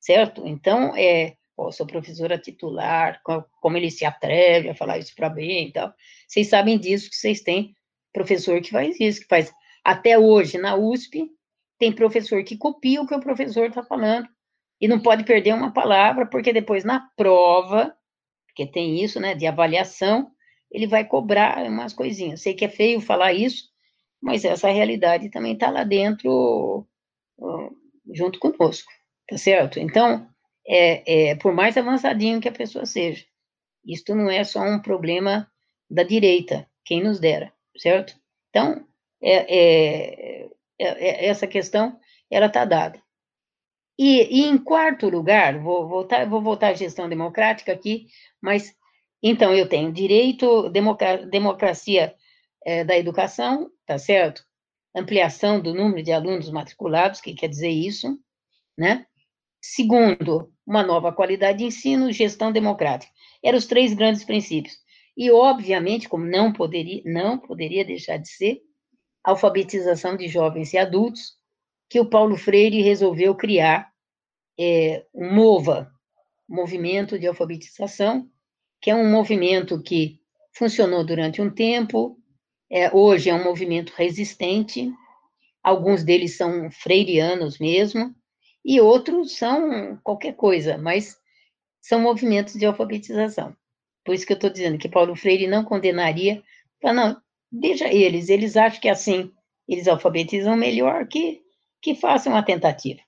certo? 0.00 0.46
Então, 0.46 0.96
é, 0.96 1.34
ó, 1.56 1.70
sou 1.70 1.86
professora 1.86 2.38
titular, 2.38 3.20
como 3.60 3.76
ele 3.76 3.90
se 3.90 4.04
atreve 4.04 4.70
a 4.70 4.74
falar 4.74 4.98
isso 4.98 5.14
para 5.14 5.28
bem 5.28 5.68
e 5.68 5.72
tal. 5.72 5.92
Vocês 6.28 6.48
sabem 6.48 6.78
disso, 6.78 7.10
que 7.10 7.16
vocês 7.16 7.40
têm 7.40 7.74
professor 8.12 8.60
que 8.60 8.70
faz 8.70 8.98
isso, 9.00 9.20
que 9.20 9.26
faz. 9.26 9.52
Até 9.84 10.18
hoje, 10.18 10.58
na 10.58 10.76
USP, 10.76 11.28
tem 11.78 11.92
professor 11.92 12.42
que 12.44 12.56
copia 12.56 13.02
o 13.02 13.06
que 13.06 13.14
o 13.14 13.20
professor 13.20 13.66
está 13.66 13.82
falando, 13.82 14.28
e 14.80 14.88
não 14.88 15.00
pode 15.00 15.24
perder 15.24 15.54
uma 15.54 15.72
palavra, 15.72 16.26
porque 16.26 16.52
depois 16.52 16.84
na 16.84 17.08
prova, 17.16 17.94
porque 18.46 18.66
tem 18.66 19.02
isso, 19.02 19.18
né, 19.18 19.34
de 19.34 19.46
avaliação, 19.46 20.30
ele 20.70 20.86
vai 20.86 21.04
cobrar 21.04 21.64
umas 21.66 21.92
coisinhas. 21.92 22.42
Sei 22.42 22.54
que 22.54 22.64
é 22.64 22.68
feio 22.68 23.00
falar 23.00 23.32
isso, 23.32 23.64
mas 24.24 24.42
essa 24.42 24.70
realidade 24.70 25.28
também 25.28 25.52
está 25.52 25.70
lá 25.70 25.84
dentro, 25.84 26.86
junto 28.10 28.38
conosco, 28.38 28.90
tá 29.28 29.36
certo? 29.36 29.78
Então, 29.78 30.26
é, 30.66 31.30
é, 31.30 31.34
por 31.36 31.52
mais 31.52 31.76
avançadinho 31.76 32.40
que 32.40 32.48
a 32.48 32.52
pessoa 32.52 32.86
seja, 32.86 33.22
isto 33.84 34.14
não 34.14 34.30
é 34.30 34.42
só 34.42 34.62
um 34.62 34.80
problema 34.80 35.46
da 35.90 36.02
direita, 36.02 36.66
quem 36.86 37.04
nos 37.04 37.20
dera, 37.20 37.52
certo? 37.76 38.18
Então, 38.48 38.86
é, 39.22 39.34
é, 39.34 40.48
é, 40.78 40.86
é 40.86 41.26
essa 41.26 41.46
questão, 41.46 42.00
ela 42.30 42.46
está 42.46 42.64
dada. 42.64 42.98
E, 43.98 44.40
e, 44.40 44.46
em 44.46 44.56
quarto 44.56 45.10
lugar, 45.10 45.58
vou 45.58 45.86
voltar, 45.86 46.26
vou 46.26 46.40
voltar 46.40 46.68
à 46.68 46.74
gestão 46.74 47.10
democrática 47.10 47.74
aqui, 47.74 48.06
mas 48.40 48.74
então 49.22 49.54
eu 49.54 49.68
tenho 49.68 49.92
direito, 49.92 50.70
democracia, 50.70 51.26
democracia 51.26 52.14
é, 52.64 52.84
da 52.84 52.96
educação, 52.96 53.70
tá 53.86 53.98
certo? 53.98 54.44
Ampliação 54.94 55.60
do 55.60 55.74
número 55.74 56.02
de 56.02 56.12
alunos 56.12 56.50
matriculados, 56.50 57.20
que 57.20 57.34
quer 57.34 57.48
dizer 57.48 57.70
isso, 57.70 58.18
né? 58.76 59.06
Segundo, 59.60 60.52
uma 60.66 60.82
nova 60.82 61.12
qualidade 61.12 61.58
de 61.58 61.64
ensino, 61.64 62.12
gestão 62.12 62.52
democrática. 62.52 63.12
Eram 63.42 63.58
os 63.58 63.66
três 63.66 63.94
grandes 63.94 64.24
princípios. 64.24 64.76
E, 65.16 65.30
obviamente, 65.30 66.08
como 66.08 66.24
não 66.24 66.52
poderia, 66.52 67.02
não 67.04 67.38
poderia 67.38 67.84
deixar 67.84 68.16
de 68.16 68.28
ser, 68.28 68.60
alfabetização 69.22 70.16
de 70.16 70.28
jovens 70.28 70.72
e 70.74 70.78
adultos, 70.78 71.38
que 71.88 71.98
o 71.98 72.08
Paulo 72.08 72.36
Freire 72.36 72.82
resolveu 72.82 73.34
criar 73.34 73.90
é, 74.58 75.04
um 75.14 75.34
MOVA, 75.34 75.90
Movimento 76.46 77.18
de 77.18 77.26
Alfabetização, 77.26 78.28
que 78.80 78.90
é 78.90 78.94
um 78.94 79.10
movimento 79.10 79.82
que 79.82 80.20
funcionou 80.52 81.04
durante 81.04 81.40
um 81.40 81.50
tempo, 81.50 82.18
é, 82.74 82.92
hoje 82.92 83.30
é 83.30 83.34
um 83.34 83.44
movimento 83.44 83.92
resistente, 83.96 84.92
alguns 85.62 86.02
deles 86.02 86.36
são 86.36 86.68
freirianos 86.72 87.56
mesmo, 87.60 88.12
e 88.64 88.80
outros 88.80 89.36
são 89.36 89.96
qualquer 90.02 90.34
coisa, 90.34 90.76
mas 90.76 91.16
são 91.80 92.00
movimentos 92.00 92.54
de 92.54 92.66
alfabetização. 92.66 93.56
Por 94.04 94.12
isso 94.12 94.26
que 94.26 94.32
eu 94.32 94.36
estou 94.36 94.50
dizendo 94.50 94.76
que 94.76 94.88
Paulo 94.88 95.14
Freire 95.14 95.46
não 95.46 95.62
condenaria, 95.62 96.42
fala, 96.82 96.94
não, 96.94 97.22
deixa 97.50 97.86
eles, 97.92 98.28
eles 98.28 98.56
acham 98.56 98.80
que 98.80 98.88
assim 98.88 99.30
eles 99.68 99.86
alfabetizam 99.86 100.56
melhor 100.56 101.06
que 101.06 101.44
que 101.80 101.94
façam 101.94 102.32
uma 102.32 102.42
tentativa, 102.42 103.00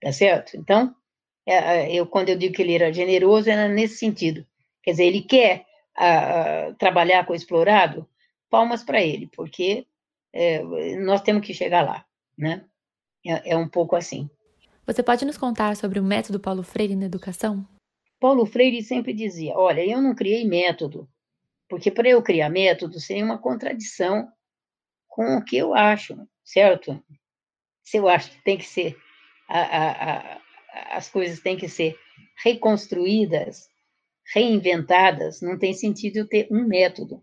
tá 0.00 0.10
certo? 0.10 0.56
Então, 0.56 0.92
é, 1.46 1.54
é, 1.54 1.94
eu 1.94 2.06
quando 2.06 2.30
eu 2.30 2.38
digo 2.38 2.54
que 2.54 2.62
ele 2.62 2.74
era 2.74 2.92
generoso, 2.92 3.48
era 3.48 3.68
nesse 3.68 3.98
sentido. 3.98 4.44
Quer 4.82 4.92
dizer, 4.92 5.04
ele 5.04 5.22
quer 5.22 5.66
a, 5.96 6.08
a, 6.68 6.74
trabalhar 6.74 7.24
com 7.26 7.32
o 7.32 7.36
explorado, 7.36 8.08
palmas 8.54 8.84
para 8.84 9.02
ele, 9.02 9.28
porque 9.34 9.84
é, 10.32 10.62
nós 10.98 11.22
temos 11.22 11.44
que 11.44 11.52
chegar 11.52 11.84
lá, 11.84 12.06
né? 12.38 12.64
É, 13.26 13.50
é 13.50 13.56
um 13.56 13.68
pouco 13.68 13.96
assim. 13.96 14.30
Você 14.86 15.02
pode 15.02 15.24
nos 15.24 15.36
contar 15.36 15.74
sobre 15.74 15.98
o 15.98 16.04
método 16.04 16.38
Paulo 16.38 16.62
Freire 16.62 16.94
na 16.94 17.06
educação? 17.06 17.66
Paulo 18.20 18.46
Freire 18.46 18.80
sempre 18.80 19.12
dizia: 19.12 19.58
olha, 19.58 19.84
eu 19.84 20.00
não 20.00 20.14
criei 20.14 20.46
método, 20.46 21.08
porque 21.68 21.90
para 21.90 22.08
eu 22.08 22.22
criar 22.22 22.48
método 22.48 23.00
seria 23.00 23.24
uma 23.24 23.38
contradição 23.38 24.28
com 25.08 25.36
o 25.36 25.44
que 25.44 25.56
eu 25.56 25.74
acho, 25.74 26.16
certo? 26.44 27.02
Se 27.82 27.96
eu 27.96 28.08
acho 28.08 28.30
que 28.30 28.44
tem 28.44 28.56
que 28.56 28.66
ser, 28.68 28.96
a, 29.48 29.58
a, 29.58 29.90
a, 30.12 30.96
as 30.96 31.08
coisas 31.08 31.40
têm 31.40 31.56
que 31.56 31.68
ser 31.68 31.98
reconstruídas, 32.40 33.68
reinventadas, 34.32 35.40
não 35.40 35.58
tem 35.58 35.74
sentido 35.74 36.18
eu 36.18 36.28
ter 36.28 36.46
um 36.52 36.68
método, 36.68 37.20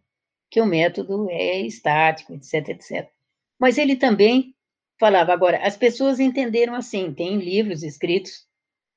que 0.52 0.62
o 0.62 0.66
método 0.66 1.30
é 1.32 1.62
estático, 1.62 2.34
etc, 2.34 2.70
etc. 2.70 3.10
Mas 3.58 3.78
ele 3.78 3.96
também 3.96 4.54
falava, 5.00 5.34
agora, 5.34 5.66
as 5.66 5.78
pessoas 5.78 6.20
entenderam 6.20 6.76
assim, 6.76 7.14
tem 7.14 7.38
livros 7.38 7.82
escritos, 7.82 8.46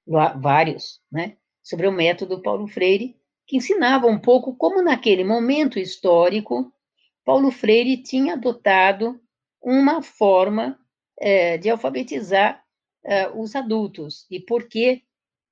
vários, 0.07 1.01
né, 1.11 1.37
sobre 1.63 1.87
o 1.87 1.93
método 1.93 2.43
Paulo 2.43 2.67
Freire, 2.67 3.17
que 3.47 3.57
ensinava 3.57 4.07
um 4.07 4.19
pouco 4.19 4.55
como 4.55 4.83
naquele 4.83 5.25
momento 5.25 5.79
histórico 5.79 6.71
Paulo 7.25 7.51
Freire 7.51 8.03
tinha 8.03 8.35
adotado 8.35 9.19
uma 9.63 10.03
forma 10.03 10.79
é, 11.19 11.57
de 11.57 11.71
alfabetizar 11.71 12.63
é, 13.03 13.31
os 13.31 13.55
adultos 13.55 14.27
e 14.31 14.41
por 14.41 14.69
que, 14.69 15.03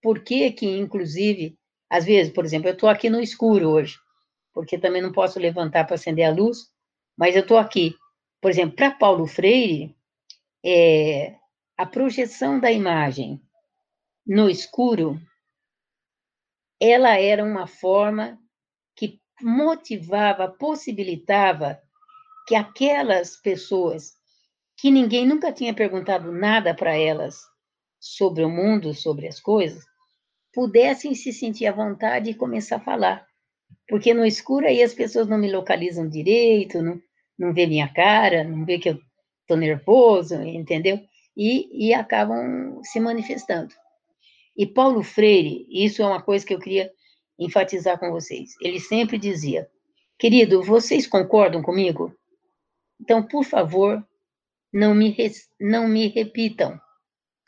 por 0.02 0.20
que 0.20 0.50
que 0.52 0.66
inclusive 0.66 1.56
às 1.88 2.06
vezes, 2.06 2.32
por 2.32 2.42
exemplo, 2.42 2.68
eu 2.68 2.72
estou 2.72 2.88
aqui 2.88 3.10
no 3.10 3.20
escuro 3.20 3.68
hoje, 3.68 3.98
porque 4.52 4.78
também 4.78 5.02
não 5.02 5.12
posso 5.12 5.38
levantar 5.38 5.84
para 5.84 5.94
acender 5.94 6.26
a 6.26 6.32
luz, 6.32 6.70
mas 7.16 7.34
eu 7.34 7.42
estou 7.42 7.58
aqui. 7.58 7.96
Por 8.40 8.50
exemplo, 8.50 8.76
para 8.76 8.90
Paulo 8.90 9.26
Freire, 9.26 9.96
é, 10.64 11.36
a 11.76 11.86
projeção 11.86 12.60
da 12.60 12.70
imagem 12.70 13.40
no 14.26 14.48
escuro, 14.48 15.20
ela 16.80 17.18
era 17.18 17.44
uma 17.44 17.66
forma 17.66 18.38
que 18.96 19.20
motivava, 19.40 20.48
possibilitava 20.48 21.80
que 22.46 22.54
aquelas 22.54 23.36
pessoas 23.36 24.14
que 24.76 24.90
ninguém 24.90 25.26
nunca 25.26 25.52
tinha 25.52 25.74
perguntado 25.74 26.32
nada 26.32 26.74
para 26.74 26.96
elas 26.96 27.40
sobre 28.00 28.44
o 28.44 28.50
mundo, 28.50 28.92
sobre 28.94 29.28
as 29.28 29.40
coisas, 29.40 29.84
pudessem 30.52 31.14
se 31.14 31.32
sentir 31.32 31.66
à 31.66 31.72
vontade 31.72 32.30
e 32.30 32.34
começar 32.34 32.76
a 32.76 32.80
falar. 32.80 33.31
Porque 33.88 34.14
no 34.14 34.24
escuro 34.24 34.66
aí 34.66 34.82
as 34.82 34.94
pessoas 34.94 35.28
não 35.28 35.38
me 35.38 35.50
localizam 35.50 36.08
direito, 36.08 36.82
não, 36.82 37.00
não 37.38 37.52
vê 37.52 37.66
minha 37.66 37.88
cara, 37.88 38.44
não 38.44 38.64
vê 38.64 38.78
que 38.78 38.90
eu 38.90 38.98
estou 39.42 39.56
nervoso, 39.56 40.34
entendeu? 40.42 41.00
E, 41.36 41.88
e 41.88 41.94
acabam 41.94 42.80
se 42.82 43.00
manifestando. 43.00 43.74
E 44.56 44.66
Paulo 44.66 45.02
Freire, 45.02 45.66
isso 45.70 46.02
é 46.02 46.06
uma 46.06 46.22
coisa 46.22 46.44
que 46.44 46.54
eu 46.54 46.58
queria 46.58 46.90
enfatizar 47.38 47.98
com 47.98 48.10
vocês. 48.10 48.50
Ele 48.60 48.78
sempre 48.78 49.18
dizia: 49.18 49.68
querido, 50.18 50.62
vocês 50.62 51.06
concordam 51.06 51.62
comigo? 51.62 52.14
Então, 53.00 53.22
por 53.22 53.44
favor, 53.44 54.06
não 54.72 54.94
me, 54.94 55.16
não 55.60 55.88
me 55.88 56.08
repitam, 56.08 56.80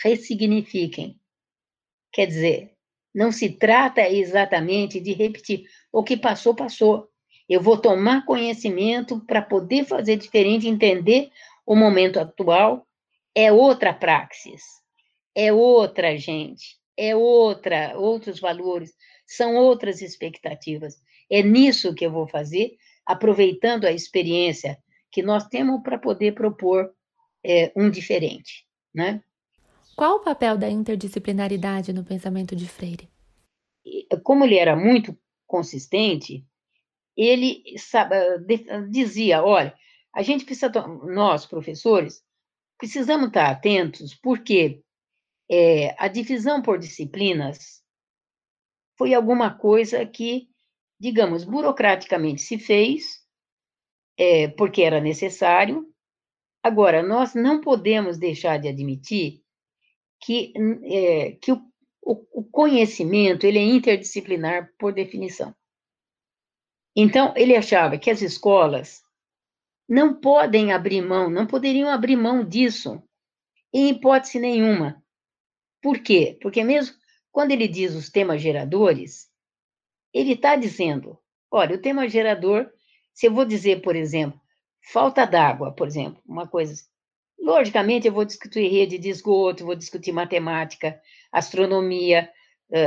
ressignifiquem. 0.02 1.18
Quer 2.12 2.26
dizer, 2.26 2.73
não 3.14 3.30
se 3.30 3.48
trata 3.48 4.08
exatamente 4.08 4.98
de 5.00 5.12
repetir. 5.12 5.64
O 5.92 6.02
que 6.02 6.16
passou, 6.16 6.54
passou. 6.54 7.08
Eu 7.48 7.60
vou 7.60 7.78
tomar 7.78 8.24
conhecimento 8.24 9.20
para 9.20 9.40
poder 9.40 9.84
fazer 9.84 10.16
diferente, 10.16 10.66
entender 10.66 11.30
o 11.64 11.76
momento 11.76 12.18
atual. 12.18 12.86
É 13.34 13.52
outra 13.52 13.92
praxis, 13.92 14.62
é 15.34 15.52
outra 15.52 16.16
gente, 16.16 16.78
é 16.96 17.16
outra, 17.16 17.98
outros 17.98 18.38
valores, 18.38 18.92
são 19.26 19.56
outras 19.56 20.00
expectativas. 20.00 20.96
É 21.28 21.42
nisso 21.42 21.94
que 21.94 22.06
eu 22.06 22.12
vou 22.12 22.28
fazer, 22.28 22.76
aproveitando 23.04 23.86
a 23.86 23.92
experiência 23.92 24.78
que 25.10 25.20
nós 25.20 25.48
temos 25.48 25.82
para 25.82 25.98
poder 25.98 26.34
propor 26.34 26.92
é, 27.44 27.72
um 27.74 27.90
diferente, 27.90 28.64
né? 28.94 29.20
Qual 29.96 30.16
o 30.16 30.20
papel 30.20 30.58
da 30.58 30.68
interdisciplinaridade 30.68 31.92
no 31.92 32.04
pensamento 32.04 32.56
de 32.56 32.66
Freire? 32.66 33.08
Como 34.22 34.44
ele 34.44 34.56
era 34.56 34.74
muito 34.74 35.16
consistente, 35.46 36.44
ele 37.16 37.62
sabe, 37.78 38.16
dizia: 38.90 39.42
olha, 39.44 39.74
a 40.12 40.22
gente 40.22 40.44
precisa, 40.44 40.70
nós, 41.04 41.46
professores, 41.46 42.22
precisamos 42.78 43.28
estar 43.28 43.50
atentos, 43.50 44.14
porque 44.14 44.82
é, 45.50 45.94
a 46.02 46.08
divisão 46.08 46.60
por 46.60 46.78
disciplinas 46.78 47.82
foi 48.96 49.14
alguma 49.14 49.56
coisa 49.56 50.04
que, 50.06 50.48
digamos, 50.98 51.44
burocraticamente 51.44 52.42
se 52.42 52.58
fez, 52.58 53.24
é, 54.16 54.48
porque 54.48 54.82
era 54.82 55.00
necessário. 55.00 55.88
Agora, 56.62 57.02
nós 57.02 57.34
não 57.34 57.60
podemos 57.60 58.18
deixar 58.18 58.58
de 58.58 58.68
admitir 58.68 59.43
que, 60.24 60.54
é, 60.84 61.32
que 61.32 61.52
o, 61.52 61.60
o, 62.02 62.42
conhecimento 62.44 63.46
ele 63.46 63.58
é 63.58 63.62
interdisciplinar 63.62 64.72
por 64.78 64.94
definição. 64.94 65.54
Então, 66.96 67.34
ele 67.36 67.54
achava 67.54 67.98
que 67.98 68.10
as 68.10 68.22
escolas 68.22 69.02
não 69.86 70.18
podem 70.18 70.72
abrir 70.72 71.02
mão, 71.02 71.28
não 71.28 71.46
poderiam 71.46 71.90
abrir 71.90 72.16
mão 72.16 72.42
disso, 72.42 73.02
em 73.70 73.90
hipótese 73.90 74.40
nenhuma. 74.40 75.02
Por 75.82 75.98
quê? 75.98 76.38
Porque 76.40 76.64
mesmo 76.64 76.96
quando 77.30 77.50
ele 77.50 77.68
diz 77.68 77.94
os 77.94 78.08
temas 78.08 78.40
geradores, 78.40 79.28
ele 80.10 80.32
está 80.32 80.56
dizendo, 80.56 81.18
olha, 81.50 81.74
o 81.74 81.80
tema 81.80 82.08
gerador, 82.08 82.70
se 83.12 83.26
eu 83.26 83.34
vou 83.34 83.44
dizer, 83.44 83.82
por 83.82 83.94
exemplo, 83.94 84.40
falta 84.90 85.26
d'água, 85.26 85.72
por 85.72 85.86
exemplo, 85.86 86.22
uma 86.24 86.48
coisa 86.48 86.82
Logicamente, 87.38 88.06
eu 88.06 88.12
vou 88.12 88.24
discutir 88.24 88.68
rede 88.68 88.98
de 88.98 89.08
esgoto, 89.08 89.64
vou 89.64 89.74
discutir 89.74 90.12
matemática, 90.12 91.00
astronomia, 91.30 92.30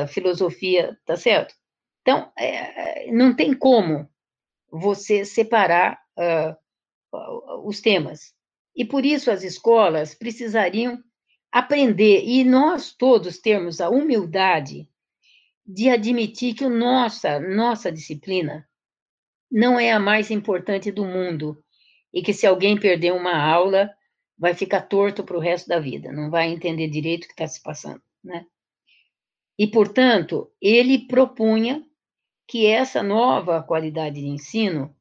filosofia, 0.10 0.98
tá 1.06 1.16
certo? 1.16 1.54
Então, 2.02 2.32
é, 2.38 3.12
não 3.12 3.36
tem 3.36 3.54
como 3.54 4.10
você 4.72 5.24
separar 5.26 6.00
os 7.64 7.80
temas. 7.82 8.34
E 8.76 8.84
por 8.86 9.06
isso 9.06 9.32
as 9.32 9.44
escolas 9.44 10.14
precisariam 10.14 11.02
aprender, 11.52 12.24
e 12.26 12.44
nós 12.44 12.94
todos 12.94 13.40
termos 13.40 13.80
a 13.80 13.90
humildade 13.90 14.88
de 15.66 15.90
admitir 15.90 16.54
que 16.54 16.68
nossa, 16.68 17.40
nossa 17.40 17.92
disciplina 17.92 18.68
não 19.50 19.80
é 19.80 19.92
a 19.92 20.00
mais 20.00 20.30
importante 20.30 20.92
do 20.92 21.06
mundo, 21.06 21.64
e 22.14 22.22
que 22.22 22.34
se 22.34 22.46
alguém 22.46 22.78
perder 22.78 23.14
uma 23.14 23.36
aula, 23.36 23.90
vai 24.38 24.54
ficar 24.54 24.82
torto 24.82 25.23
para 25.23 25.38
o 25.38 25.41
resto 25.41 25.67
da 25.67 25.80
vida, 25.80 26.12
não 26.12 26.30
vai 26.30 26.50
entender 26.50 26.88
direito 26.88 27.26
o 27.26 27.28
que 27.28 27.34
está 27.34 27.47
se 27.47 27.62
passando, 27.62 28.02
né? 28.23 28.45
E, 29.58 29.65
portanto, 29.65 30.52
ele 30.62 31.08
propunha 31.08 31.84
que 32.47 32.67
essa 32.67 33.02
nova 33.02 33.63
qualidade 33.63 34.21
de 34.21 34.28
ensino 34.28 34.95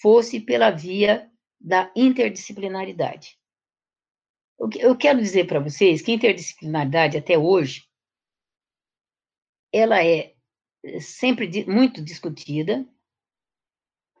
fosse 0.00 0.38
pela 0.38 0.70
via 0.70 1.28
da 1.60 1.92
interdisciplinaridade. 1.96 3.36
Eu 4.78 4.96
quero 4.96 5.20
dizer 5.20 5.46
para 5.46 5.58
vocês 5.58 6.00
que 6.00 6.12
interdisciplinaridade, 6.12 7.18
até 7.18 7.36
hoje, 7.36 7.88
ela 9.72 10.04
é 10.04 10.34
sempre 11.00 11.64
muito 11.66 12.02
discutida, 12.02 12.86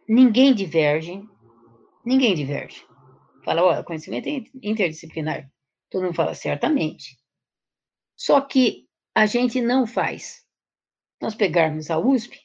ninguém 0.08 0.52
diverge, 0.52 1.22
ninguém 2.04 2.34
diverge 2.34 2.87
fala, 3.48 3.64
olha, 3.64 3.82
conhecimento 3.82 4.28
interdisciplinar. 4.62 5.50
Todo 5.90 6.02
mundo 6.02 6.14
fala, 6.14 6.34
certamente. 6.34 7.18
Só 8.14 8.40
que 8.42 8.86
a 9.14 9.24
gente 9.24 9.60
não 9.60 9.86
faz. 9.86 10.44
Nós 11.20 11.34
pegarmos 11.34 11.90
a 11.90 11.98
USP, 11.98 12.38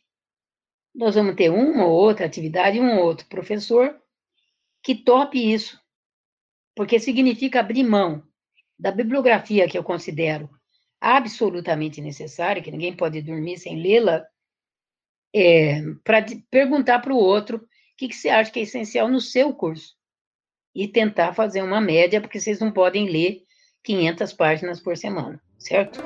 nós 0.95 1.15
vamos 1.15 1.35
ter 1.35 1.49
uma 1.49 1.85
ou 1.85 1.91
outra 1.91 2.25
atividade, 2.25 2.79
um 2.79 2.97
ou 2.97 3.05
outro 3.05 3.27
professor 3.27 3.99
que 4.81 4.95
tope 4.95 5.53
isso, 5.53 5.79
porque 6.75 6.99
significa 6.99 7.59
abrir 7.59 7.83
mão 7.83 8.23
da 8.79 8.91
bibliografia 8.91 9.67
que 9.67 9.77
eu 9.77 9.83
considero 9.83 10.49
absolutamente 10.99 12.01
necessária, 12.01 12.61
que 12.61 12.71
ninguém 12.71 12.95
pode 12.95 13.21
dormir 13.21 13.57
sem 13.57 13.81
lê-la, 13.81 14.25
é, 15.35 15.81
para 16.03 16.25
perguntar 16.49 16.99
para 16.99 17.13
o 17.13 17.17
outro 17.17 17.57
o 17.57 17.67
que, 17.97 18.07
que 18.07 18.15
você 18.15 18.29
acha 18.29 18.51
que 18.51 18.59
é 18.59 18.63
essencial 18.63 19.09
no 19.09 19.19
seu 19.19 19.53
curso 19.53 19.95
e 20.75 20.87
tentar 20.87 21.33
fazer 21.33 21.61
uma 21.61 21.79
média, 21.79 22.19
porque 22.21 22.39
vocês 22.39 22.59
não 22.59 22.71
podem 22.71 23.09
ler 23.09 23.43
500 23.83 24.33
páginas 24.33 24.79
por 24.79 24.97
semana, 24.97 25.39
certo? 25.57 26.03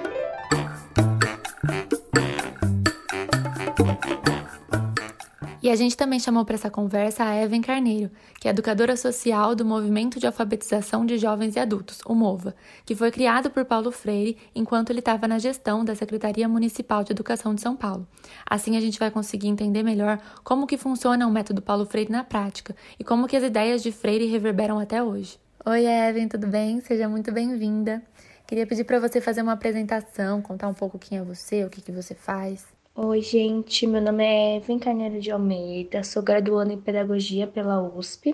E 5.68 5.70
a 5.70 5.76
gente 5.76 5.98
também 5.98 6.18
chamou 6.18 6.46
para 6.46 6.56
essa 6.56 6.72
conversa 6.72 7.26
a 7.26 7.44
Evan 7.44 7.60
Carneiro, 7.60 8.10
que 8.40 8.48
é 8.48 8.52
educadora 8.52 8.96
social 8.96 9.54
do 9.54 9.66
Movimento 9.66 10.18
de 10.18 10.26
Alfabetização 10.26 11.06
de 11.06 11.18
Jovens 11.18 11.58
e 11.58 11.60
Adultos, 11.60 12.00
o 12.06 12.16
MOVA, 12.16 12.56
que 12.86 12.96
foi 12.96 13.12
criado 13.12 13.50
por 13.50 13.66
Paulo 13.66 13.92
Freire 13.92 14.38
enquanto 14.56 14.92
ele 14.92 15.00
estava 15.00 15.28
na 15.28 15.38
gestão 15.38 15.84
da 15.84 15.94
Secretaria 15.94 16.48
Municipal 16.48 17.04
de 17.04 17.12
Educação 17.12 17.54
de 17.54 17.60
São 17.60 17.76
Paulo. 17.76 18.08
Assim 18.50 18.78
a 18.78 18.80
gente 18.80 18.98
vai 18.98 19.12
conseguir 19.12 19.50
entender 19.50 19.84
melhor 19.84 20.22
como 20.42 20.66
que 20.66 20.78
funciona 20.78 21.28
o 21.28 21.32
método 21.32 21.62
Paulo 21.62 21.86
Freire 21.86 22.14
na 22.14 22.24
prática 22.24 22.74
e 22.98 23.04
como 23.04 23.28
que 23.28 23.36
as 23.36 23.44
ideias 23.44 23.84
de 23.84 23.92
Freire 23.92 24.26
reverberam 24.26 24.80
até 24.80 25.04
hoje. 25.04 25.38
Oi, 25.66 25.86
Evan, 25.86 26.30
tudo 26.30 26.48
bem? 26.48 26.80
Seja 26.80 27.10
muito 27.10 27.30
bem-vinda. 27.30 28.02
Queria 28.48 28.66
pedir 28.66 28.86
para 28.86 29.02
você 29.02 29.20
fazer 29.20 29.42
uma 29.42 29.52
apresentação, 29.52 30.42
contar 30.42 30.70
um 30.70 30.74
pouco 30.74 30.98
quem 30.98 31.18
é 31.18 31.22
você, 31.22 31.66
o 31.66 31.70
que, 31.70 31.82
que 31.82 31.92
você 31.92 32.16
faz. 32.16 32.77
Oi, 33.00 33.22
gente, 33.22 33.86
meu 33.86 34.02
nome 34.02 34.24
é 34.24 34.56
Evan 34.56 34.80
Carneiro 34.80 35.20
de 35.20 35.30
Almeida, 35.30 36.04
sou 36.04 36.24
graduanda 36.24 36.74
em 36.74 36.82
Pedagogia 36.82 37.46
pela 37.46 37.80
USP, 37.80 38.34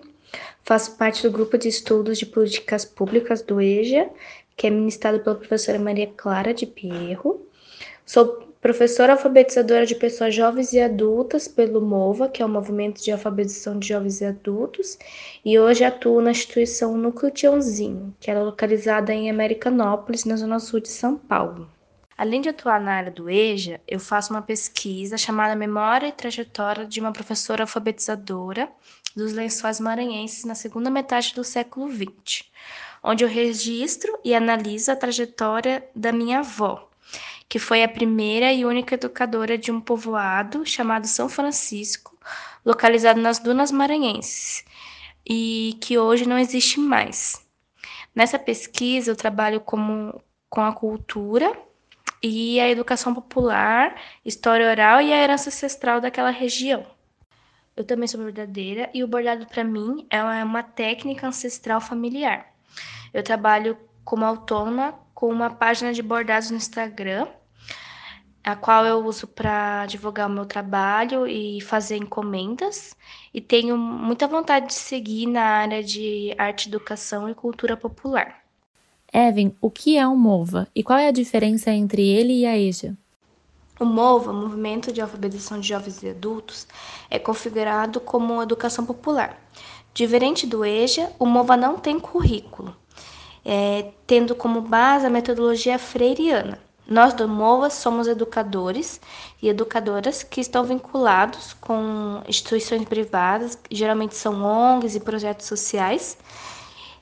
faço 0.63 0.95
parte 0.95 1.21
do 1.21 1.29
grupo 1.29 1.57
de 1.57 1.67
estudos 1.67 2.17
de 2.17 2.25
políticas 2.25 2.85
públicas 2.85 3.41
do 3.41 3.59
EJA, 3.59 4.09
que 4.55 4.65
é 4.65 4.69
ministrado 4.69 5.19
pela 5.19 5.35
professora 5.35 5.77
Maria 5.77 6.07
Clara 6.15 6.53
de 6.53 6.65
Pierro. 6.65 7.45
Sou 8.05 8.47
professora 8.61 9.11
alfabetizadora 9.11 9.85
de 9.85 9.95
pessoas 9.95 10.33
jovens 10.33 10.71
e 10.71 10.79
adultas 10.79 11.45
pelo 11.45 11.81
MOVA, 11.81 12.29
que 12.29 12.41
é 12.41 12.45
o 12.45 12.49
Movimento 12.49 13.03
de 13.03 13.11
Alfabetização 13.11 13.77
de 13.77 13.89
Jovens 13.89 14.21
e 14.21 14.25
Adultos, 14.25 14.97
e 15.43 15.59
hoje 15.59 15.83
atuo 15.83 16.21
na 16.21 16.31
instituição 16.31 16.97
Núcleo 16.97 17.33
Tiãozinho, 17.33 18.15
que 18.17 18.31
é 18.31 18.39
localizada 18.39 19.13
em 19.13 19.29
Americanópolis, 19.29 20.23
na 20.23 20.37
zona 20.37 20.57
sul 20.57 20.79
de 20.79 20.87
São 20.87 21.17
Paulo. 21.17 21.67
Além 22.17 22.41
de 22.41 22.49
atuar 22.49 22.79
na 22.79 22.93
área 22.93 23.11
do 23.11 23.29
EJA, 23.29 23.81
eu 23.87 23.99
faço 23.99 24.33
uma 24.33 24.41
pesquisa 24.41 25.17
chamada 25.17 25.55
Memória 25.55 26.07
e 26.07 26.11
Trajetória 26.11 26.85
de 26.85 26.99
uma 26.99 27.11
Professora 27.11 27.63
Alfabetizadora 27.63 28.71
dos 29.15 29.33
Lençóis 29.33 29.79
Maranhenses 29.79 30.45
na 30.45 30.55
segunda 30.55 30.89
metade 30.89 31.33
do 31.33 31.43
século 31.43 31.91
XX, 31.91 32.45
onde 33.03 33.23
eu 33.23 33.27
registro 33.27 34.17
e 34.23 34.35
analiso 34.35 34.91
a 34.91 34.95
trajetória 34.95 35.83
da 35.95 36.11
minha 36.11 36.39
avó, 36.39 36.87
que 37.49 37.57
foi 37.57 37.83
a 37.83 37.89
primeira 37.89 38.53
e 38.53 38.63
única 38.63 38.95
educadora 38.95 39.57
de 39.57 39.71
um 39.71 39.81
povoado 39.81 40.65
chamado 40.65 41.07
São 41.07 41.27
Francisco, 41.27 42.17
localizado 42.63 43.19
nas 43.19 43.39
Dunas 43.39 43.71
Maranhenses, 43.71 44.63
e 45.27 45.77
que 45.81 45.97
hoje 45.97 46.27
não 46.27 46.37
existe 46.37 46.79
mais. 46.79 47.43
Nessa 48.15 48.37
pesquisa, 48.37 49.09
eu 49.09 49.15
trabalho 49.15 49.59
como, 49.59 50.21
com 50.49 50.61
a 50.61 50.71
cultura 50.71 51.51
e 52.23 52.57
a 52.61 52.69
educação 52.69 53.13
popular, 53.13 54.01
história 54.23 54.69
oral 54.69 55.01
e 55.01 55.11
a 55.11 55.21
herança 55.21 55.49
ancestral 55.49 55.99
daquela 55.99 56.29
região. 56.29 56.85
Eu 57.75 57.83
também 57.83 58.07
sou 58.07 58.23
verdadeira 58.23 58.89
e 58.93 59.03
o 59.03 59.07
bordado 59.07 59.45
para 59.45 59.63
mim 59.63 60.07
é 60.09 60.23
uma 60.23 60.63
técnica 60.63 61.27
ancestral 61.27 61.81
familiar. 61.81 62.53
Eu 63.13 63.21
trabalho 63.21 63.77
como 64.05 64.23
autônoma 64.23 64.97
com 65.13 65.27
uma 65.27 65.49
página 65.49 65.91
de 65.91 66.01
bordados 66.01 66.49
no 66.49 66.57
Instagram, 66.57 67.27
a 68.43 68.55
qual 68.55 68.85
eu 68.85 69.03
uso 69.05 69.27
para 69.27 69.85
divulgar 69.85 70.27
o 70.27 70.33
meu 70.33 70.45
trabalho 70.45 71.25
e 71.27 71.61
fazer 71.61 71.97
encomendas, 71.97 72.95
e 73.33 73.41
tenho 73.41 73.77
muita 73.77 74.27
vontade 74.27 74.67
de 74.67 74.73
seguir 74.73 75.27
na 75.27 75.43
área 75.43 75.83
de 75.83 76.33
arte, 76.37 76.67
educação 76.67 77.29
e 77.29 77.35
cultura 77.35 77.75
popular. 77.75 78.42
Evan, 79.13 79.51
o 79.61 79.69
que 79.69 79.95
é 79.95 80.07
o 80.07 80.15
MOVA 80.15 80.67
e 80.75 80.83
qual 80.83 80.97
é 80.97 81.07
a 81.07 81.11
diferença 81.11 81.69
entre 81.69 82.01
ele 82.01 82.39
e 82.39 82.45
a 82.47 82.57
EJA? 82.57 82.97
O 83.79 83.85
MOVA, 83.85 84.33
Movimento 84.33 84.91
de 84.91 85.01
Alfabetização 85.01 85.59
de 85.59 85.67
Jovens 85.67 86.01
e 86.01 86.09
Adultos, 86.09 86.67
é 87.11 87.19
configurado 87.19 87.99
como 87.99 88.41
educação 88.41 88.85
popular. 88.85 89.39
Diferente 89.93 90.47
do 90.47 90.65
EJA, 90.65 91.11
o 91.19 91.27
MOVA 91.27 91.55
não 91.55 91.77
tem 91.77 91.99
currículo, 91.99 92.75
é, 93.45 93.91
tendo 94.07 94.33
como 94.33 94.61
base 94.61 95.05
a 95.05 95.09
metodologia 95.11 95.77
freiriana. 95.77 96.59
Nós 96.87 97.13
do 97.13 97.27
MOVA 97.27 97.69
somos 97.69 98.07
educadores 98.07 98.99
e 99.41 99.47
educadoras 99.47 100.23
que 100.23 100.41
estão 100.41 100.63
vinculados 100.63 101.53
com 101.53 102.21
instituições 102.27 102.83
privadas, 102.85 103.57
geralmente 103.69 104.15
são 104.15 104.43
ONGs 104.43 104.95
e 104.95 104.99
projetos 104.99 105.45
sociais, 105.45 106.17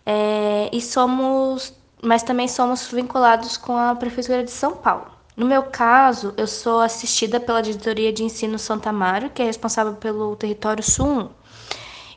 é, 0.06 0.70
e 0.72 0.82
somos 0.82 1.74
mas 2.02 2.24
também 2.24 2.48
somos 2.48 2.88
vinculados 2.88 3.58
com 3.58 3.78
a 3.78 3.96
Prefeitura 3.96 4.44
de 4.44 4.52
São 4.52 4.76
Paulo. 4.76 5.08
No 5.36 5.46
meu 5.46 5.64
caso, 5.64 6.34
eu 6.36 6.48
sou 6.48 6.82
assistida 6.82 7.40
pela 7.40 7.62
Diretoria 7.62 8.12
de 8.12 8.24
Ensino 8.24 8.60
Santa 8.60 8.90
Amaro, 8.90 9.30
que 9.30 9.42
é 9.42 9.46
responsável 9.46 9.94
pelo 9.94 10.36
território 10.36 10.84
Sul 10.84 11.08
1. 11.08 11.30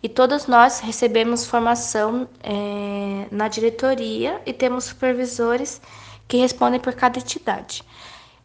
E 0.03 0.09
todos 0.09 0.47
nós 0.47 0.81
recebemos 0.81 1.47
formação 1.47 2.29
é, 2.43 3.27
na 3.31 3.49
diretoria 3.49 4.41
e 4.45 4.53
temos 4.53 4.85
supervisores 4.85 5.81
que 6.29 6.37
respondem 6.37 6.81
por 6.81 6.93
cada 6.93 7.19
entidade. 7.19 7.83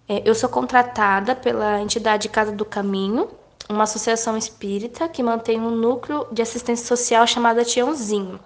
É, 0.07 0.21
eu 0.23 0.33
sou 0.33 0.49
contratada 0.49 1.35
pela 1.35 1.81
entidade 1.81 2.29
Casa 2.29 2.51
do 2.51 2.63
Caminho, 2.63 3.29
uma 3.67 3.83
associação 3.83 4.37
espírita 4.37 5.07
que 5.09 5.21
mantém 5.21 5.59
um 5.59 5.71
núcleo 5.71 6.27
de 6.31 6.41
assistência 6.41 6.85
social 6.85 7.27
chamada 7.27 7.65
Tiãozinho, 7.65 8.39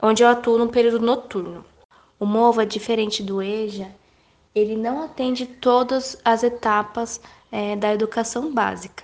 onde 0.00 0.22
eu 0.22 0.28
atuo 0.28 0.58
no 0.58 0.68
período 0.68 1.00
noturno. 1.00 1.64
O 2.22 2.24
MOVA, 2.24 2.64
diferente 2.64 3.20
do 3.20 3.42
EJA, 3.42 3.92
ele 4.54 4.76
não 4.76 5.02
atende 5.02 5.44
todas 5.44 6.16
as 6.24 6.44
etapas 6.44 7.20
é, 7.50 7.74
da 7.74 7.92
educação 7.92 8.54
básica. 8.54 9.02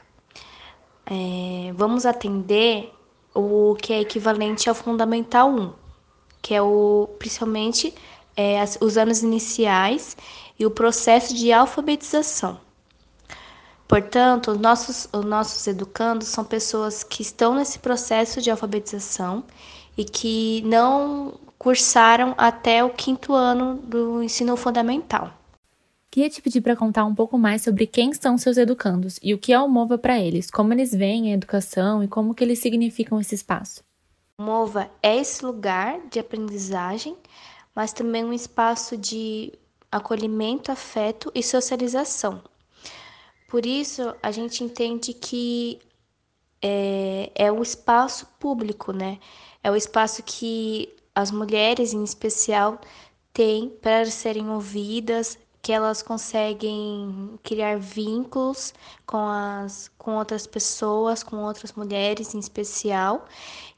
É, 1.04 1.72
vamos 1.74 2.06
atender 2.06 2.94
o 3.34 3.74
que 3.74 3.92
é 3.92 4.02
equivalente 4.02 4.68
ao 4.68 4.74
Fundamental 4.76 5.50
1, 5.50 5.72
que 6.40 6.54
é 6.54 6.62
o 6.62 7.08
principalmente 7.18 7.92
é, 8.36 8.62
os 8.80 8.96
anos 8.96 9.20
iniciais 9.20 10.16
e 10.56 10.64
o 10.64 10.70
processo 10.70 11.34
de 11.34 11.52
alfabetização. 11.52 12.60
Portanto, 13.88 14.52
os 14.52 14.58
nossos, 14.58 15.08
os 15.12 15.24
nossos 15.24 15.66
educandos 15.66 16.28
são 16.28 16.44
pessoas 16.44 17.02
que 17.02 17.22
estão 17.22 17.56
nesse 17.56 17.80
processo 17.80 18.40
de 18.40 18.48
alfabetização 18.48 19.42
e 19.96 20.04
que 20.04 20.62
não 20.64 21.47
cursaram 21.68 22.34
até 22.38 22.82
o 22.82 22.88
quinto 22.88 23.34
ano 23.34 23.74
do 23.74 24.22
ensino 24.22 24.56
fundamental. 24.56 25.34
Queria 26.10 26.30
te 26.30 26.40
pedir 26.40 26.62
para 26.62 26.74
contar 26.74 27.04
um 27.04 27.14
pouco 27.14 27.36
mais 27.36 27.60
sobre 27.60 27.86
quem 27.86 28.14
são 28.14 28.38
seus 28.38 28.56
educandos 28.56 29.20
e 29.22 29.34
o 29.34 29.38
que 29.38 29.52
é 29.52 29.60
o 29.60 29.68
MOVA 29.68 29.98
para 29.98 30.18
eles, 30.18 30.50
como 30.50 30.72
eles 30.72 30.92
veem 30.92 31.30
a 31.30 31.34
educação 31.34 32.02
e 32.02 32.08
como 32.08 32.34
que 32.34 32.42
eles 32.42 32.60
significam 32.60 33.20
esse 33.20 33.34
espaço. 33.34 33.82
O 34.38 34.44
MOVA 34.44 34.90
é 35.02 35.18
esse 35.18 35.44
lugar 35.44 36.00
de 36.10 36.18
aprendizagem, 36.18 37.14
mas 37.74 37.92
também 37.92 38.24
um 38.24 38.32
espaço 38.32 38.96
de 38.96 39.52
acolhimento, 39.92 40.72
afeto 40.72 41.30
e 41.34 41.42
socialização. 41.42 42.40
Por 43.46 43.66
isso, 43.66 44.16
a 44.22 44.30
gente 44.30 44.64
entende 44.64 45.12
que 45.12 45.78
é, 46.62 47.30
é 47.34 47.52
um 47.52 47.60
espaço 47.60 48.26
público, 48.40 48.90
né? 48.90 49.18
É 49.62 49.70
o 49.70 49.76
espaço 49.76 50.22
que 50.22 50.96
as 51.18 51.32
mulheres 51.32 51.92
em 51.92 52.04
especial 52.04 52.80
têm 53.32 53.68
para 53.68 54.08
serem 54.08 54.48
ouvidas, 54.48 55.36
que 55.60 55.72
elas 55.72 56.00
conseguem 56.00 57.36
criar 57.42 57.76
vínculos 57.76 58.72
com, 59.04 59.26
as, 59.26 59.90
com 59.98 60.14
outras 60.14 60.46
pessoas, 60.46 61.24
com 61.24 61.38
outras 61.38 61.72
mulheres 61.72 62.36
em 62.36 62.38
especial, 62.38 63.26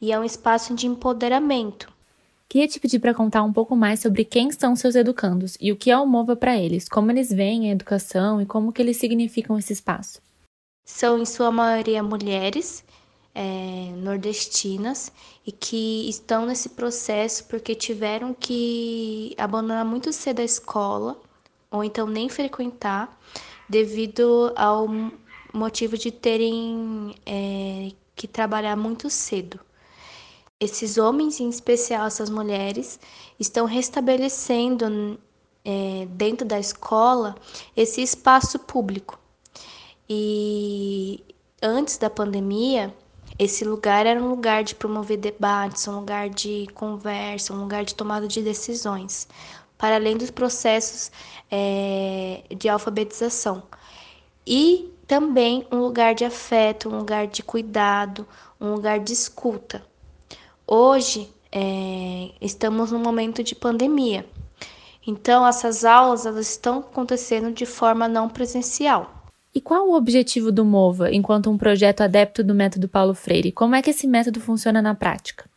e 0.03 0.13
é 0.13 0.21
um 0.21 0.25
espaço 0.25 0.75
de 0.75 0.87
empoderamento. 0.87 1.91
Queria 2.47 2.69
te 2.69 2.79
pedir 2.79 2.99
para 2.99 3.15
contar 3.15 3.43
um 3.43 3.55
pouco 3.55 3.75
mais 3.75 4.01
sobre 4.01 4.23
quem 4.23 4.53
são 4.53 4.77
seus 4.77 4.95
educandos 4.95 5.57
e 5.59 5.73
o 5.73 5.77
que 5.77 5.91
é 5.91 5.97
o 5.97 6.05
MOVA 6.05 6.37
para 6.37 6.59
eles, 6.59 6.91
como 6.91 7.11
eles 7.11 7.31
veem 7.31 7.71
a 7.71 7.73
educação 7.73 8.43
e 8.43 8.45
como 8.45 8.71
que 8.71 8.83
eles 8.83 8.99
significam 8.99 9.59
esse 9.59 9.73
espaço. 9.73 10.21
São, 10.85 11.19
em 11.19 11.25
sua 11.25 11.51
maioria, 11.51 12.03
mulheres 12.03 12.85
é, 13.35 13.93
nordestinas 13.97 15.13
e 15.47 15.53
que 15.53 16.09
estão 16.09 16.47
nesse 16.47 16.71
processo 16.71 17.45
porque 17.45 17.75
tiveram 17.75 18.35
que 18.35 19.35
abandonar 19.39 19.85
muito 19.85 20.13
cedo 20.13 20.41
a 20.41 20.45
escola 20.45 21.21
ou 21.71 21.85
então 21.85 22.07
nem 22.07 22.29
frequentar 22.29 23.19
devido 23.69 24.53
ao 24.57 24.89
motivo 25.53 25.97
de 25.97 26.11
terem 26.11 27.15
é, 27.25 27.93
que 28.17 28.27
trabalhar 28.27 28.77
muito 28.77 29.09
cedo. 29.09 29.61
Esses 30.59 30.99
homens, 30.99 31.41
em 31.41 31.49
especial 31.49 32.07
essas 32.07 32.29
mulheres, 32.29 33.01
estão 33.39 33.65
restabelecendo 33.65 35.19
é, 35.65 36.07
dentro 36.11 36.47
da 36.47 36.59
escola 36.59 37.35
esse 37.77 38.03
espaço 38.03 38.59
público. 38.59 39.19
E 40.09 41.25
antes 41.63 41.97
da 41.97 42.11
pandemia, 42.11 42.95
esse 43.41 43.65
lugar 43.65 44.05
era 44.05 44.23
um 44.23 44.29
lugar 44.29 44.63
de 44.63 44.75
promover 44.75 45.17
debates, 45.17 45.89
um 45.89 46.01
lugar 46.01 46.29
de 46.29 46.67
conversa, 46.75 47.55
um 47.55 47.61
lugar 47.63 47.87
de 47.87 47.95
tomada 47.95 48.29
de 48.29 48.43
decisões, 48.43 49.27
para 49.79 49.95
além 49.95 50.15
dos 50.15 50.31
processos 50.31 51.11
é, 51.51 52.43
de 52.55 52.69
alfabetização. 52.69 53.63
E 54.47 54.93
também 55.07 55.67
um 55.73 55.79
lugar 55.79 56.15
de 56.15 56.23
afeto, 56.23 56.91
um 56.91 56.99
lugar 56.99 57.29
de 57.29 57.43
cuidado, 57.43 58.29
um 58.61 58.75
lugar 58.75 59.01
de 59.01 59.15
escuta. 59.15 59.83
Hoje 60.67 61.33
é, 61.51 62.33
estamos 62.43 62.93
num 62.93 62.99
momento 62.99 63.43
de 63.43 63.55
pandemia, 63.55 64.29
então 65.07 65.47
essas 65.47 65.83
aulas 65.83 66.27
elas 66.27 66.51
estão 66.51 66.81
acontecendo 66.81 67.51
de 67.51 67.65
forma 67.65 68.07
não 68.07 68.29
presencial. 68.29 69.20
E 69.53 69.61
qual 69.61 69.89
o 69.89 69.97
objetivo 69.97 70.53
do 70.53 70.65
MOVA 70.65 71.11
enquanto 71.11 71.51
um 71.51 71.59
projeto 71.59 72.03
adepto 72.03 72.45
do 72.45 72.55
método 72.55 72.89
Paulo 72.89 73.15
Freire? 73.15 73.51
Como 73.51 73.75
é 73.75 73.83
que 73.83 73.91
esse 73.91 74.07
método 74.07 74.41
funciona 74.41 74.81
na 74.81 74.95
prática? 74.95 75.51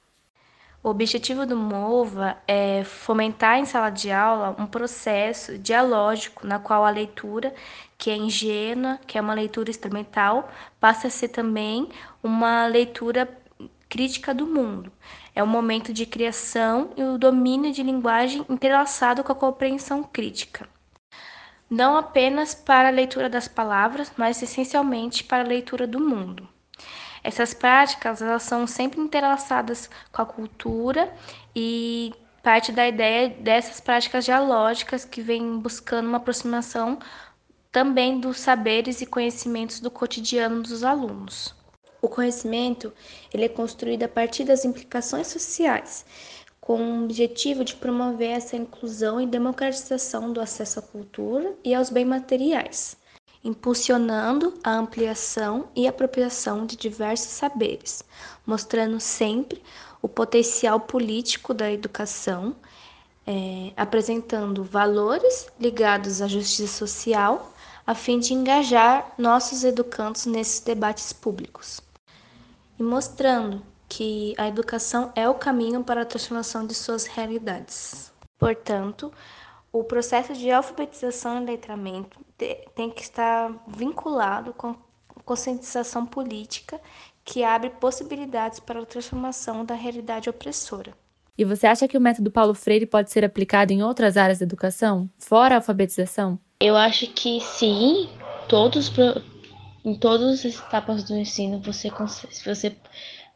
O 0.81 0.89
objetivo 0.89 1.45
do 1.45 1.55
MOVA 1.55 2.35
é 2.47 2.83
fomentar 2.83 3.59
em 3.59 3.65
sala 3.65 3.91
de 3.91 4.11
aula 4.11 4.55
um 4.59 4.65
processo 4.65 5.59
dialógico 5.59 6.45
na 6.47 6.57
qual 6.57 6.83
a 6.83 6.89
leitura, 6.89 7.53
que 7.97 8.09
é 8.09 8.17
ingênua, 8.17 8.99
que 9.05 9.17
é 9.17 9.21
uma 9.21 9.35
leitura 9.35 9.69
experimental, 9.69 10.51
passa 10.79 11.07
a 11.07 11.11
ser 11.11 11.29
também 11.29 11.87
uma 12.21 12.65
leitura 12.65 13.29
crítica 13.87 14.33
do 14.33 14.47
mundo. 14.47 14.91
É 15.35 15.43
um 15.43 15.47
momento 15.47 15.93
de 15.93 16.07
criação 16.07 16.89
e 16.97 17.03
o 17.03 17.17
domínio 17.17 17.71
de 17.71 17.83
linguagem 17.83 18.43
entrelaçado 18.49 19.23
com 19.23 19.31
a 19.31 19.35
compreensão 19.35 20.03
crítica. 20.03 20.67
Não 21.69 21.97
apenas 21.97 22.53
para 22.53 22.89
a 22.89 22.91
leitura 22.91 23.29
das 23.29 23.47
palavras, 23.47 24.11
mas 24.17 24.41
essencialmente 24.41 25.23
para 25.23 25.43
a 25.43 25.47
leitura 25.47 25.87
do 25.87 25.99
mundo. 25.99 26.47
Essas 27.23 27.53
práticas 27.53 28.21
elas 28.21 28.43
são 28.43 28.67
sempre 28.67 28.99
entrelaçadas 28.99 29.89
com 30.11 30.21
a 30.21 30.25
cultura 30.25 31.11
e 31.55 32.13
parte 32.43 32.73
da 32.73 32.85
ideia 32.87 33.29
dessas 33.29 33.79
práticas 33.79 34.25
dialógicas 34.25 35.05
que 35.05 35.21
vem 35.21 35.57
buscando 35.59 36.09
uma 36.09 36.17
aproximação 36.17 36.99
também 37.71 38.19
dos 38.19 38.39
saberes 38.39 39.01
e 39.01 39.05
conhecimentos 39.05 39.79
do 39.79 39.89
cotidiano 39.89 40.61
dos 40.61 40.83
alunos. 40.83 41.55
O 42.01 42.09
conhecimento 42.09 42.93
ele 43.33 43.45
é 43.45 43.49
construído 43.49 44.03
a 44.03 44.09
partir 44.09 44.43
das 44.43 44.65
implicações 44.65 45.27
sociais, 45.27 46.05
com 46.63 46.81
o 46.81 47.03
objetivo 47.03 47.65
de 47.65 47.75
promover 47.75 48.29
essa 48.31 48.55
inclusão 48.55 49.19
e 49.19 49.27
democratização 49.27 50.31
do 50.31 50.39
acesso 50.39 50.79
à 50.79 50.81
cultura 50.81 51.53
e 51.61 51.75
aos 51.75 51.89
bens 51.89 52.05
materiais 52.05 52.95
impulsionando 53.43 54.53
a 54.63 54.71
ampliação 54.71 55.67
e 55.75 55.85
apropriação 55.85 56.65
de 56.65 56.77
diversos 56.77 57.33
saberes, 57.33 58.01
mostrando 58.45 58.99
sempre 59.01 59.61
o 60.01 60.07
potencial 60.07 60.79
político 60.79 61.53
da 61.53 61.69
educação, 61.69 62.55
é, 63.27 63.73
apresentando 63.75 64.63
valores 64.63 65.47
ligados 65.59 66.21
à 66.21 66.27
justiça 66.27 66.77
social, 66.77 67.53
a 67.85 67.93
fim 67.93 68.17
de 68.17 68.33
engajar 68.33 69.13
nossos 69.17 69.65
educandos 69.65 70.25
nesses 70.25 70.61
debates 70.61 71.11
públicos. 71.11 71.81
E 72.79 72.83
mostrando 72.83 73.61
que 73.95 74.33
a 74.37 74.47
educação 74.47 75.11
é 75.15 75.29
o 75.29 75.35
caminho 75.35 75.83
para 75.83 76.01
a 76.01 76.05
transformação 76.05 76.65
de 76.65 76.73
suas 76.73 77.05
realidades. 77.05 78.11
Portanto, 78.39 79.13
o 79.71 79.83
processo 79.83 80.33
de 80.33 80.49
alfabetização 80.49 81.41
e 81.41 81.45
letramento 81.45 82.19
tem 82.75 82.89
que 82.89 83.03
estar 83.03 83.53
vinculado 83.67 84.51
com 84.53 84.75
conscientização 85.23 86.07
política 86.07 86.81
que 87.23 87.43
abre 87.43 87.69
possibilidades 87.69 88.59
para 88.59 88.81
a 88.81 88.85
transformação 88.85 89.63
da 89.63 89.75
realidade 89.75 90.27
opressora. 90.27 90.93
E 91.37 91.45
você 91.45 91.67
acha 91.67 91.87
que 91.87 91.97
o 91.97 92.01
método 92.01 92.31
Paulo 92.31 92.55
Freire 92.55 92.87
pode 92.87 93.11
ser 93.11 93.23
aplicado 93.23 93.71
em 93.71 93.83
outras 93.83 94.17
áreas 94.17 94.39
da 94.39 94.45
educação, 94.45 95.07
fora 95.19 95.55
a 95.55 95.57
alfabetização? 95.59 96.39
Eu 96.59 96.75
acho 96.75 97.07
que 97.13 97.39
sim, 97.41 98.09
todos 98.49 98.91
em 99.85 99.95
todas 99.95 100.45
as 100.45 100.45
etapas 100.45 101.03
do 101.03 101.15
ensino 101.15 101.59
você 101.59 101.89
consegue, 101.89 102.33
você 102.43 102.75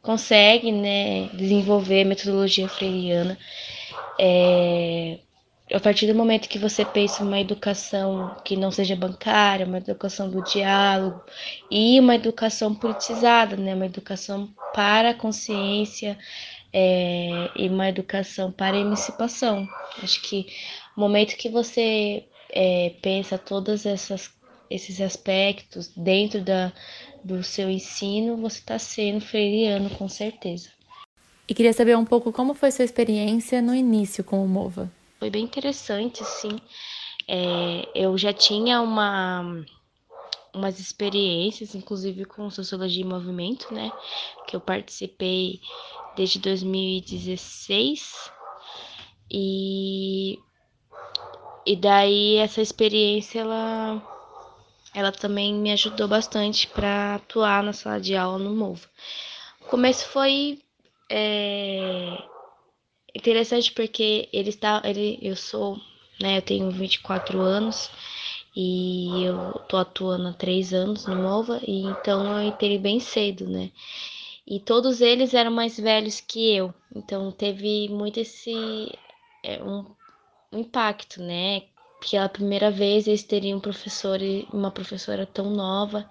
consegue 0.07 0.71
né, 0.71 1.27
desenvolver 1.33 2.05
metodologia 2.05 2.69
freiriana. 2.69 3.37
É, 4.17 5.19
a 5.73 5.81
partir 5.81 6.07
do 6.07 6.15
momento 6.15 6.47
que 6.47 6.57
você 6.57 6.85
pensa 6.85 7.25
uma 7.25 7.41
educação 7.41 8.33
que 8.45 8.55
não 8.55 8.71
seja 8.71 8.95
bancária, 8.95 9.65
uma 9.65 9.79
educação 9.79 10.29
do 10.29 10.41
diálogo 10.41 11.21
e 11.69 11.99
uma 11.99 12.15
educação 12.15 12.73
politizada, 12.73 13.57
né, 13.57 13.75
uma 13.75 13.85
educação 13.85 14.49
para 14.73 15.09
a 15.09 15.13
consciência 15.13 16.17
é, 16.71 17.49
e 17.57 17.67
uma 17.67 17.89
educação 17.89 18.49
para 18.49 18.77
a 18.77 18.79
emancipação. 18.79 19.67
Acho 20.01 20.21
que 20.21 20.47
o 20.95 21.01
momento 21.01 21.35
que 21.35 21.49
você 21.49 22.23
é, 22.49 22.93
pensa 23.01 23.37
todos 23.37 23.85
essas, 23.85 24.31
esses 24.69 24.99
aspectos 25.01 25.89
dentro 25.95 26.41
da, 26.41 26.71
do 27.23 27.43
seu 27.43 27.69
ensino, 27.69 28.37
você 28.37 28.59
está 28.59 28.79
sendo 28.79 29.21
freiriano 29.21 29.89
com 29.91 30.07
certeza. 30.09 30.69
E 31.47 31.53
queria 31.53 31.73
saber 31.73 31.95
um 31.95 32.05
pouco 32.05 32.31
como 32.31 32.53
foi 32.53 32.71
sua 32.71 32.83
experiência 32.83 33.61
no 33.61 33.73
início 33.73 34.23
com 34.23 34.43
o 34.43 34.47
MOVA. 34.47 34.91
Foi 35.17 35.29
bem 35.29 35.43
interessante, 35.43 36.23
sim. 36.25 36.59
É, 37.27 37.87
eu 37.95 38.17
já 38.17 38.33
tinha 38.33 38.81
uma, 38.81 39.63
umas 40.53 40.79
experiências, 40.79 41.73
inclusive 41.73 42.25
com 42.25 42.49
Sociologia 42.49 43.03
e 43.03 43.07
Movimento, 43.07 43.73
né? 43.73 43.91
Que 44.45 44.55
eu 44.55 44.61
participei 44.61 45.61
desde 46.15 46.39
2016. 46.39 48.29
E, 49.29 50.39
e 51.65 51.75
daí 51.75 52.35
essa 52.37 52.61
experiência, 52.61 53.39
ela, 53.39 54.01
ela 54.97 55.11
também 55.11 55.53
me 55.53 55.71
ajudou 55.71 56.07
bastante 56.07 56.67
para 56.67 57.15
atuar 57.15 57.63
na 57.63 57.73
sala 57.73 57.99
de 58.01 58.15
aula 58.15 58.39
no 58.39 58.55
MOVA. 58.55 58.87
O 59.61 59.65
começo 59.65 60.07
foi... 60.07 60.59
É, 61.09 62.17
Interessante 63.17 63.71
porque 63.71 64.29
ele 64.31 64.49
está, 64.49 64.79
ele, 64.85 65.17
eu 65.23 65.35
sou, 65.35 65.75
né, 66.21 66.37
eu 66.37 66.41
tenho 66.43 66.69
24 66.69 67.41
anos 67.41 67.89
e 68.55 69.23
eu 69.23 69.53
tô 69.67 69.75
atuando 69.77 70.27
há 70.27 70.33
três 70.33 70.71
anos 70.71 71.07
no 71.07 71.15
Mova, 71.15 71.59
e 71.65 71.81
então 71.81 72.39
eu 72.39 72.47
entrei 72.47 72.77
bem 72.77 72.99
cedo, 72.99 73.47
né? 73.47 73.71
E 74.45 74.59
todos 74.59 75.01
eles 75.01 75.33
eram 75.33 75.49
mais 75.51 75.79
velhos 75.79 76.21
que 76.21 76.55
eu, 76.55 76.71
então 76.95 77.31
teve 77.31 77.89
muito 77.89 78.19
esse 78.19 78.91
é, 79.43 79.63
um, 79.63 79.85
um 80.53 80.59
impacto, 80.59 81.21
né? 81.21 81.63
Pela 81.99 82.29
primeira 82.29 82.69
vez 82.69 83.07
eles 83.07 83.23
teriam 83.23 83.57
um 83.57 83.61
professor 83.61 84.21
e 84.21 84.47
uma 84.53 84.71
professora 84.71 85.25
tão 85.25 85.49
nova 85.49 86.09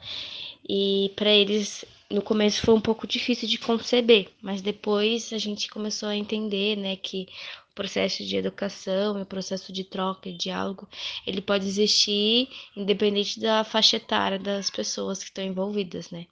e 0.69 1.13
para 1.15 1.31
eles 1.31 1.85
no 2.11 2.23
começo 2.23 2.63
foi 2.63 2.75
um 2.75 2.81
pouco 2.81 3.07
difícil 3.07 3.49
de 3.49 3.59
conceber, 3.59 4.29
mas 4.41 4.63
depois 4.63 5.33
a 5.33 5.39
gente 5.39 5.69
começou 5.69 6.09
a 6.09 6.17
entender, 6.17 6.77
né, 6.77 6.97
que 6.97 7.27
o 7.71 7.75
processo 7.75 8.25
de 8.25 8.37
educação, 8.37 9.21
o 9.21 9.27
processo 9.27 9.73
de 9.73 9.85
troca, 9.85 10.31
de 10.31 10.39
diálogo, 10.39 10.89
ele 11.27 11.41
pode 11.41 11.67
existir 11.67 12.49
independente 12.77 13.41
da 13.41 13.65
faixa 13.65 13.97
etária 13.97 14.39
das 14.39 14.71
pessoas 14.71 15.19
que 15.19 15.27
estão 15.27 15.45
envolvidas, 15.45 16.11
né? 16.11 16.27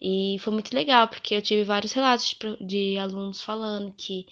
E 0.00 0.36
foi 0.40 0.52
muito 0.52 0.74
legal, 0.74 1.08
porque 1.08 1.34
eu 1.34 1.40
tive 1.40 1.64
vários 1.64 1.92
relatos 1.92 2.36
de, 2.38 2.66
de 2.66 2.98
alunos 2.98 3.40
falando 3.40 3.94
que 3.96 4.26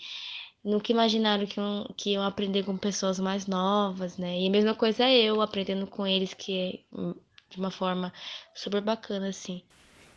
nunca 0.64 0.92
imaginaram 0.92 1.46
que 1.46 1.58
iam, 1.58 1.90
que 1.96 2.10
iam 2.10 2.22
aprender 2.22 2.64
com 2.64 2.76
pessoas 2.76 3.18
mais 3.18 3.46
novas, 3.46 4.16
né? 4.16 4.40
E 4.40 4.46
a 4.46 4.50
mesma 4.50 4.74
coisa 4.74 5.04
é 5.04 5.22
eu 5.22 5.40
aprendendo 5.40 5.86
com 5.86 6.06
eles, 6.06 6.34
que 6.34 6.58
é 6.58 6.96
hum, 6.96 7.14
de 7.50 7.58
uma 7.58 7.70
forma 7.70 8.12
super 8.54 8.80
bacana, 8.80 9.28
assim. 9.28 9.62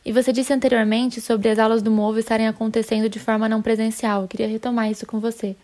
E 0.05 0.11
você 0.11 0.31
disse 0.31 0.53
anteriormente 0.53 1.19
sobre 1.19 1.49
as 1.49 1.57
aulas 1.57 1.81
do 1.81 1.89
MOVA 1.89 2.19
estarem 2.19 2.47
acontecendo 2.47 3.09
de 3.09 3.19
forma 3.19 3.49
não 3.49 3.61
presencial. 3.61 4.21
Eu 4.21 4.27
queria 4.27 4.47
retomar 4.47 4.91
isso 4.91 5.05
com 5.05 5.19
você. 5.19 5.55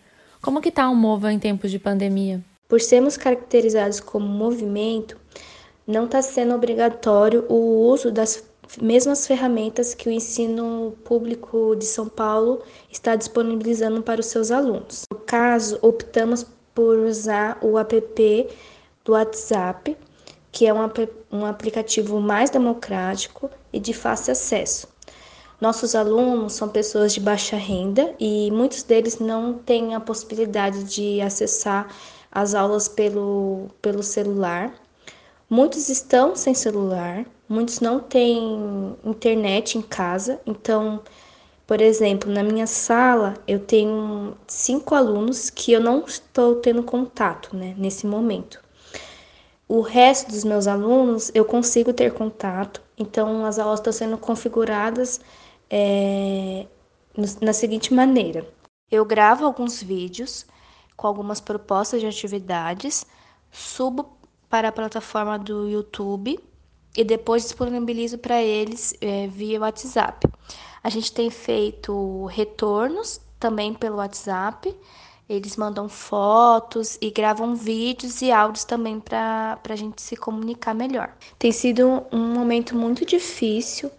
Como 0.41 0.59
que 0.59 0.69
está 0.69 0.89
o 0.89 0.95
MOVA 0.95 1.31
em 1.31 1.37
tempos 1.37 1.69
de 1.69 1.77
pandemia? 1.77 2.43
Por 2.67 2.81
sermos 2.81 3.15
caracterizados 3.17 3.99
como 3.99 4.25
movimento, 4.25 5.15
não 5.85 6.05
está 6.05 6.21
sendo 6.23 6.55
obrigatório 6.55 7.45
o 7.49 7.87
uso 7.87 8.11
das 8.11 8.43
mesmas 8.79 9.25
ferramentas 9.25 9.93
que 9.93 10.07
o 10.07 10.11
ensino 10.11 10.95
público 11.03 11.75
de 11.75 11.85
São 11.85 12.07
Paulo 12.07 12.61
está 12.91 13.15
disponibilizando 13.15 14.03
para 14.03 14.21
os 14.21 14.27
seus 14.27 14.51
alunos. 14.51 15.03
No 15.11 15.19
caso, 15.19 15.79
optamos 15.81 16.45
por 16.73 16.99
usar 16.99 17.57
o 17.61 17.77
app 17.77 18.47
do 19.03 19.13
WhatsApp 19.13 19.97
que 20.51 20.67
é 20.67 20.73
um, 20.73 20.79
um 21.31 21.45
aplicativo 21.45 22.19
mais 22.19 22.49
democrático 22.49 23.49
e 23.71 23.79
de 23.79 23.93
fácil 23.93 24.33
acesso. 24.33 24.87
Nossos 25.59 25.95
alunos 25.95 26.53
são 26.53 26.67
pessoas 26.67 27.13
de 27.13 27.19
baixa 27.19 27.55
renda 27.55 28.13
e 28.19 28.49
muitos 28.51 28.83
deles 28.83 29.19
não 29.19 29.53
têm 29.53 29.95
a 29.95 29.99
possibilidade 29.99 30.83
de 30.83 31.21
acessar 31.21 31.87
as 32.31 32.55
aulas 32.55 32.87
pelo, 32.87 33.67
pelo 33.81 34.01
celular. 34.01 34.73
Muitos 35.51 35.89
estão 35.89 36.33
sem 36.33 36.53
celular, 36.53 37.25
muitos 37.49 37.81
não 37.81 37.99
têm 37.99 38.95
internet 39.03 39.77
em 39.77 39.81
casa, 39.81 40.39
então, 40.45 41.01
por 41.67 41.81
exemplo, 41.81 42.31
na 42.31 42.41
minha 42.41 42.65
sala 42.65 43.33
eu 43.45 43.59
tenho 43.59 44.33
cinco 44.47 44.95
alunos 44.95 45.49
que 45.49 45.73
eu 45.73 45.81
não 45.81 46.05
estou 46.05 46.55
tendo 46.55 46.81
contato 46.83 47.53
né, 47.53 47.75
nesse 47.77 48.07
momento. 48.07 48.63
O 49.67 49.81
resto 49.81 50.31
dos 50.31 50.45
meus 50.45 50.67
alunos 50.67 51.29
eu 51.35 51.43
consigo 51.43 51.91
ter 51.91 52.13
contato. 52.13 52.81
Então, 52.97 53.45
as 53.45 53.59
aulas 53.59 53.81
estão 53.81 53.91
sendo 53.91 54.17
configuradas 54.17 55.19
é, 55.69 56.65
na 57.41 57.51
seguinte 57.51 57.93
maneira: 57.93 58.47
eu 58.89 59.03
gravo 59.03 59.45
alguns 59.45 59.83
vídeos 59.83 60.45
com 60.95 61.07
algumas 61.07 61.41
propostas 61.41 61.99
de 61.99 62.07
atividades, 62.07 63.05
subo 63.51 64.20
para 64.51 64.67
a 64.67 64.71
plataforma 64.71 65.39
do 65.39 65.69
YouTube 65.69 66.37
e 66.95 67.03
depois 67.05 67.43
disponibilizo 67.43 68.17
para 68.17 68.43
eles 68.43 68.93
é, 68.99 69.25
via 69.27 69.61
WhatsApp. 69.61 70.27
A 70.83 70.89
gente 70.89 71.13
tem 71.13 71.29
feito 71.29 72.25
retornos 72.25 73.21
também 73.39 73.73
pelo 73.73 73.97
WhatsApp. 73.97 74.75
Eles 75.29 75.55
mandam 75.55 75.87
fotos 75.87 76.97
e 77.01 77.09
gravam 77.09 77.55
vídeos 77.55 78.21
e 78.21 78.29
áudios 78.29 78.65
também 78.65 78.99
para 78.99 79.57
a 79.69 79.75
gente 79.75 80.01
se 80.01 80.17
comunicar 80.17 80.73
melhor. 80.73 81.13
Tem 81.39 81.53
sido 81.53 82.03
um 82.11 82.33
momento 82.33 82.75
muito 82.75 83.05
difícil 83.05 83.89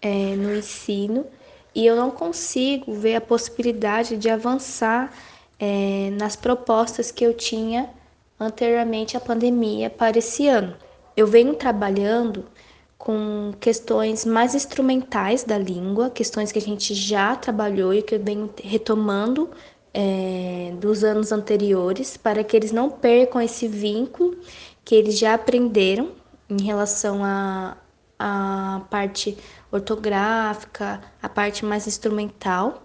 é, 0.00 0.34
no 0.34 0.56
ensino 0.56 1.26
e 1.74 1.84
eu 1.84 1.94
não 1.94 2.10
consigo 2.10 2.94
ver 2.94 3.16
a 3.16 3.20
possibilidade 3.20 4.16
de 4.16 4.30
avançar 4.30 5.12
é, 5.58 6.08
nas 6.18 6.36
propostas 6.36 7.10
que 7.10 7.22
eu 7.22 7.34
tinha 7.34 7.90
anteriormente 8.40 9.16
à 9.16 9.20
pandemia 9.20 9.90
para 9.90 10.18
esse 10.18 10.48
ano. 10.48 10.74
Eu 11.16 11.26
venho 11.26 11.54
trabalhando 11.54 12.46
com 12.96 13.52
questões 13.60 14.24
mais 14.24 14.54
instrumentais 14.54 15.44
da 15.44 15.58
língua, 15.58 16.10
questões 16.10 16.50
que 16.50 16.58
a 16.58 16.62
gente 16.62 16.94
já 16.94 17.36
trabalhou 17.36 17.94
e 17.94 18.02
que 18.02 18.14
eu 18.14 18.20
venho 18.20 18.50
retomando 18.62 19.50
é, 19.92 20.72
dos 20.78 21.04
anos 21.04 21.32
anteriores, 21.32 22.16
para 22.16 22.42
que 22.42 22.56
eles 22.56 22.72
não 22.72 22.90
percam 22.90 23.40
esse 23.40 23.68
vínculo 23.68 24.36
que 24.84 24.94
eles 24.94 25.18
já 25.18 25.34
aprenderam 25.34 26.12
em 26.48 26.62
relação 26.62 27.24
à 27.24 27.76
a, 28.18 28.76
a 28.76 28.80
parte 28.90 29.36
ortográfica, 29.72 31.00
a 31.22 31.28
parte 31.28 31.64
mais 31.64 31.86
instrumental. 31.86 32.82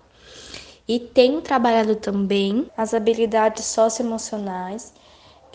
E 0.88 1.00
tenho 1.00 1.42
trabalhado 1.42 1.96
também 1.96 2.72
as 2.78 2.94
habilidades 2.94 3.66
socioemocionais, 3.66 4.94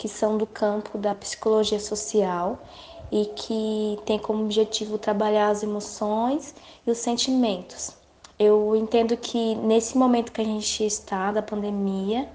que 0.01 0.09
são 0.09 0.35
do 0.35 0.47
campo 0.47 0.97
da 0.97 1.13
psicologia 1.13 1.79
social 1.79 2.57
e 3.11 3.25
que 3.35 3.99
tem 4.03 4.17
como 4.17 4.43
objetivo 4.43 4.97
trabalhar 4.97 5.49
as 5.49 5.61
emoções 5.61 6.55
e 6.87 6.89
os 6.89 6.97
sentimentos. 6.97 7.95
Eu 8.39 8.75
entendo 8.75 9.15
que 9.15 9.53
nesse 9.53 9.95
momento 9.95 10.31
que 10.31 10.41
a 10.41 10.43
gente 10.43 10.83
está 10.83 11.31
da 11.31 11.43
pandemia, 11.43 12.27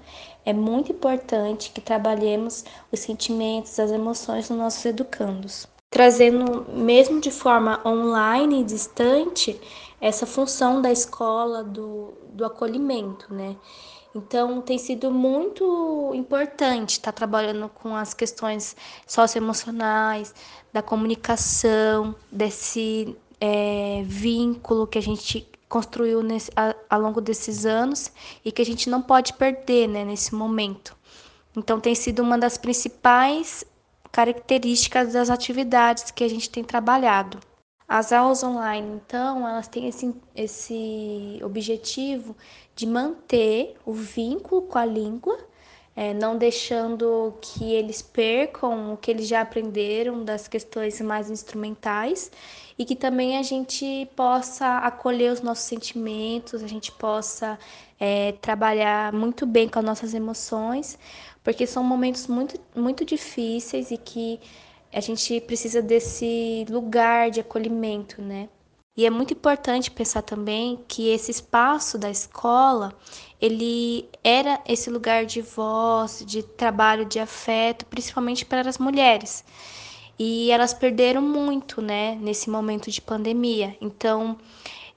é 0.45 0.53
muito 0.53 0.93
importante 0.93 1.69
que 1.71 1.81
trabalhemos 1.81 2.63
os 2.89 3.01
sentimentos, 3.01 3.77
as 3.77 3.91
emoções 3.91 4.47
dos 4.47 4.57
nossos 4.57 4.85
educandos, 4.85 5.67
trazendo 5.89 6.65
mesmo 6.71 7.19
de 7.19 7.31
forma 7.31 7.81
online 7.85 8.61
e 8.61 8.63
distante 8.63 9.59
essa 9.99 10.25
função 10.25 10.81
da 10.81 10.89
escola 10.89 11.65
do, 11.65 12.13
do 12.31 12.45
acolhimento, 12.45 13.33
né? 13.33 13.57
Então, 14.17 14.61
tem 14.61 14.79
sido 14.79 15.11
muito 15.11 16.11
importante 16.15 16.93
estar 16.93 17.11
trabalhando 17.11 17.69
com 17.69 17.95
as 17.95 18.15
questões 18.15 18.75
socioemocionais, 19.05 20.33
da 20.73 20.81
comunicação, 20.81 22.15
desse 22.31 23.15
é, 23.39 24.01
vínculo 24.07 24.87
que 24.87 24.97
a 24.97 25.01
gente 25.01 25.47
construiu 25.69 26.23
nesse, 26.23 26.51
a, 26.55 26.75
ao 26.89 26.99
longo 26.99 27.21
desses 27.21 27.63
anos 27.63 28.11
e 28.43 28.51
que 28.51 28.59
a 28.59 28.65
gente 28.65 28.89
não 28.89 29.03
pode 29.03 29.33
perder 29.33 29.87
né, 29.87 30.03
nesse 30.03 30.33
momento. 30.33 30.97
Então, 31.55 31.79
tem 31.79 31.93
sido 31.93 32.23
uma 32.23 32.39
das 32.39 32.57
principais 32.57 33.63
características 34.11 35.13
das 35.13 35.29
atividades 35.29 36.09
que 36.09 36.23
a 36.23 36.27
gente 36.27 36.49
tem 36.49 36.63
trabalhado. 36.63 37.39
As 37.87 38.11
aulas 38.11 38.43
online, 38.43 38.95
então, 38.95 39.47
elas 39.47 39.67
têm 39.67 39.87
esse, 39.87 40.13
esse 40.35 41.39
objetivo 41.41 42.35
de 42.75 42.85
manter 42.85 43.77
o 43.85 43.93
vínculo 43.93 44.63
com 44.63 44.77
a 44.77 44.85
língua, 44.85 45.37
é, 45.95 46.13
não 46.13 46.37
deixando 46.37 47.33
que 47.41 47.73
eles 47.73 48.01
percam 48.01 48.93
o 48.93 48.97
que 48.97 49.09
eles 49.09 49.27
já 49.27 49.41
aprenderam 49.41 50.23
das 50.23 50.47
questões 50.47 50.99
mais 51.01 51.29
instrumentais 51.31 52.29
e 52.77 52.85
que 52.85 52.95
também 52.95 53.37
a 53.37 53.41
gente 53.41 54.07
possa 54.15 54.79
acolher 54.79 55.31
os 55.31 55.41
nossos 55.41 55.63
sentimentos, 55.63 56.61
a 56.63 56.67
gente 56.67 56.91
possa 56.91 57.57
é, 57.99 58.33
trabalhar 58.33 59.13
muito 59.13 59.45
bem 59.45 59.67
com 59.69 59.79
as 59.79 59.85
nossas 59.85 60.13
emoções, 60.13 60.99
porque 61.43 61.65
são 61.65 61.83
momentos 61.83 62.27
muito, 62.27 62.59
muito 62.75 63.05
difíceis 63.05 63.89
e 63.91 63.97
que 63.97 64.39
a 64.91 64.99
gente 64.99 65.39
precisa 65.41 65.81
desse 65.81 66.65
lugar 66.69 67.29
de 67.29 67.39
acolhimento, 67.39 68.21
né? 68.21 68.49
E 68.97 69.05
é 69.05 69.11
muito 69.11 69.31
importante 69.31 69.91
pensar 69.91 70.23
também 70.23 70.79
que 70.87 71.09
esse 71.09 71.29
espaço 71.29 71.99
da 71.99 72.09
escola, 72.09 72.91
ele 73.39 74.09
era 74.23 74.59
esse 74.65 74.89
lugar 74.89 75.23
de 75.23 75.39
voz, 75.39 76.23
de 76.25 76.41
trabalho, 76.41 77.05
de 77.05 77.19
afeto, 77.19 77.85
principalmente 77.85 78.43
para 78.43 78.67
as 78.67 78.79
mulheres. 78.79 79.45
E 80.17 80.49
elas 80.49 80.73
perderam 80.73 81.21
muito, 81.21 81.79
né, 81.79 82.15
nesse 82.15 82.49
momento 82.49 82.89
de 82.89 82.99
pandemia. 82.99 83.77
Então, 83.79 84.35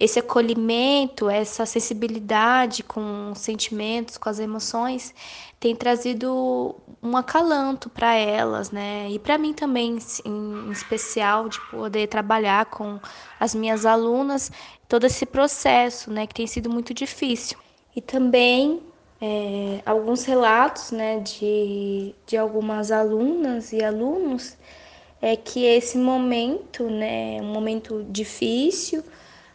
esse 0.01 0.19
acolhimento, 0.19 1.29
essa 1.29 1.67
sensibilidade 1.67 2.83
com 2.83 3.33
os 3.33 3.39
sentimentos, 3.41 4.17
com 4.17 4.31
as 4.31 4.39
emoções, 4.39 5.15
tem 5.61 5.77
trazido 5.77 6.75
um 7.03 7.17
acalanto 7.17 7.91
para 7.91 8.15
elas, 8.15 8.71
né? 8.71 9.09
E 9.11 9.19
para 9.19 9.37
mim 9.37 9.53
também, 9.53 9.99
em 10.25 10.71
especial, 10.71 11.51
de 11.51 11.61
poder 11.71 12.09
trabalhar 12.09 12.65
com 12.67 12.99
as 13.39 13.55
minhas 13.55 13.85
alunas, 13.85 14.51
todo 14.89 15.05
esse 15.05 15.27
processo, 15.27 16.11
né, 16.11 16.27
que 16.27 16.35
tem 16.35 16.47
sido 16.47 16.71
muito 16.71 16.95
difícil. 16.95 17.59
E 17.95 18.01
também 18.01 18.81
é, 19.21 19.83
alguns 19.85 20.25
relatos, 20.25 20.93
né, 20.93 21.21
de, 21.21 22.15
de 22.27 22.37
algumas 22.39 22.91
alunas 22.91 23.71
e 23.73 23.85
alunos, 23.85 24.57
é 25.21 25.37
que 25.37 25.65
esse 25.65 25.99
momento, 25.99 26.85
né, 26.85 27.39
um 27.43 27.53
momento 27.53 28.05
difícil, 28.09 29.05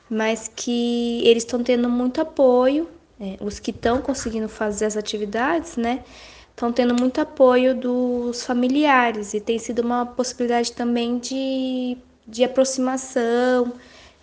mas 0.08 0.48
que 0.48 1.22
eles 1.26 1.44
estão 1.44 1.64
tendo 1.64 1.90
muito 1.90 2.22
apoio, 2.22 2.88
né? 3.20 3.38
os 3.40 3.60
que 3.60 3.72
estão 3.72 4.02
conseguindo 4.02 4.48
fazer 4.50 4.86
as 4.86 4.98
atividades, 4.98 5.78
né? 5.78 6.04
Estão 6.50 6.72
tendo 6.72 6.94
muito 6.94 7.20
apoio 7.20 7.76
dos 7.76 8.46
familiares 8.46 9.34
e 9.34 9.42
tem 9.42 9.60
sido 9.60 9.80
uma 9.80 10.06
possibilidade 10.06 10.72
também 10.72 11.18
de, 11.20 11.98
de 12.26 12.46
aproximação 12.46 13.74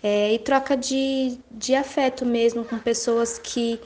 é, 0.01 0.33
e 0.33 0.39
troca 0.39 0.75
de, 0.75 1.37
de 1.51 1.75
afeto 1.75 2.25
mesmo 2.25 2.65
com 2.65 2.79
pessoas 2.79 3.37
que 3.37 3.79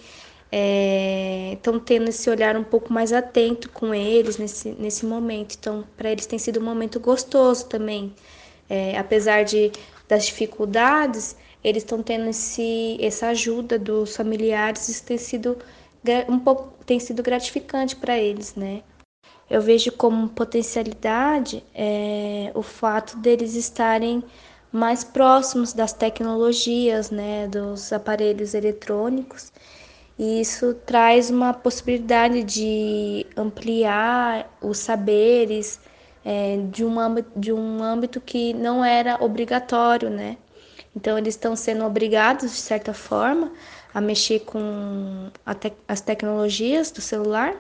estão 1.52 1.76
é, 1.76 1.80
tendo 1.86 2.08
esse 2.08 2.30
olhar 2.30 2.56
um 2.56 2.64
pouco 2.64 2.92
mais 2.94 3.12
atento 3.12 3.70
com 3.70 3.94
eles 3.94 4.38
nesse, 4.38 4.70
nesse 4.72 5.06
momento. 5.06 5.56
Então, 5.60 5.86
para 5.98 6.10
eles 6.10 6.26
tem 6.26 6.40
sido 6.40 6.60
um 6.60 6.64
momento 6.64 7.00
gostoso 7.00 7.66
também. 7.66 8.14
É, 8.70 8.98
apesar 8.98 9.44
de, 9.44 9.72
das 10.08 10.26
dificuldades, 10.26 11.36
eles 11.64 11.84
estão 11.84 12.02
tendo 12.04 12.30
esse, 12.30 12.98
essa 13.02 13.28
ajuda 13.28 13.78
dos 13.80 14.16
familiares, 14.16 14.90
isso 14.90 15.04
tem 15.04 15.18
sido 15.18 15.58
um 16.30 16.40
pouco 16.40 16.74
tem 16.86 17.00
sido 17.00 17.22
gratificante 17.22 17.96
para 17.96 18.18
eles, 18.18 18.56
né? 18.56 18.82
Eu 19.50 19.62
vejo 19.62 19.92
como 19.92 20.30
potencialidade 20.30 21.64
é, 21.74 22.52
o 22.54 22.62
fato 22.62 23.18
deles 23.18 23.56
estarem 23.56 24.24
mais 24.72 25.04
próximos 25.04 25.74
das 25.74 25.94
tecnologias, 25.94 27.10
né, 27.10 27.48
dos 27.48 27.92
aparelhos 27.94 28.54
eletrônicos, 28.54 29.52
e 30.20 30.42
isso 30.42 30.74
traz 30.86 31.30
uma 31.30 31.54
possibilidade 31.54 32.44
de 32.44 33.26
ampliar 33.36 34.50
os 34.62 34.78
saberes 34.80 35.80
é, 36.26 36.58
de, 36.72 36.84
um 36.84 37.00
âmbito, 37.00 37.32
de 37.40 37.54
um 37.54 37.82
âmbito 37.84 38.20
que 38.20 38.54
não 38.54 38.84
era 38.84 39.24
obrigatório, 39.24 40.10
né? 40.10 40.38
Então, 40.98 41.16
eles 41.16 41.36
estão 41.36 41.56
sendo 41.56 41.86
obrigados, 41.86 42.50
de 42.52 42.58
certa 42.58 42.92
forma, 42.92 43.52
a 43.94 44.02
mexer 44.02 44.40
com 44.40 45.30
te 45.62 45.72
as 45.88 46.02
tecnologias 46.02 46.90
do 46.90 47.02
celular, 47.02 47.56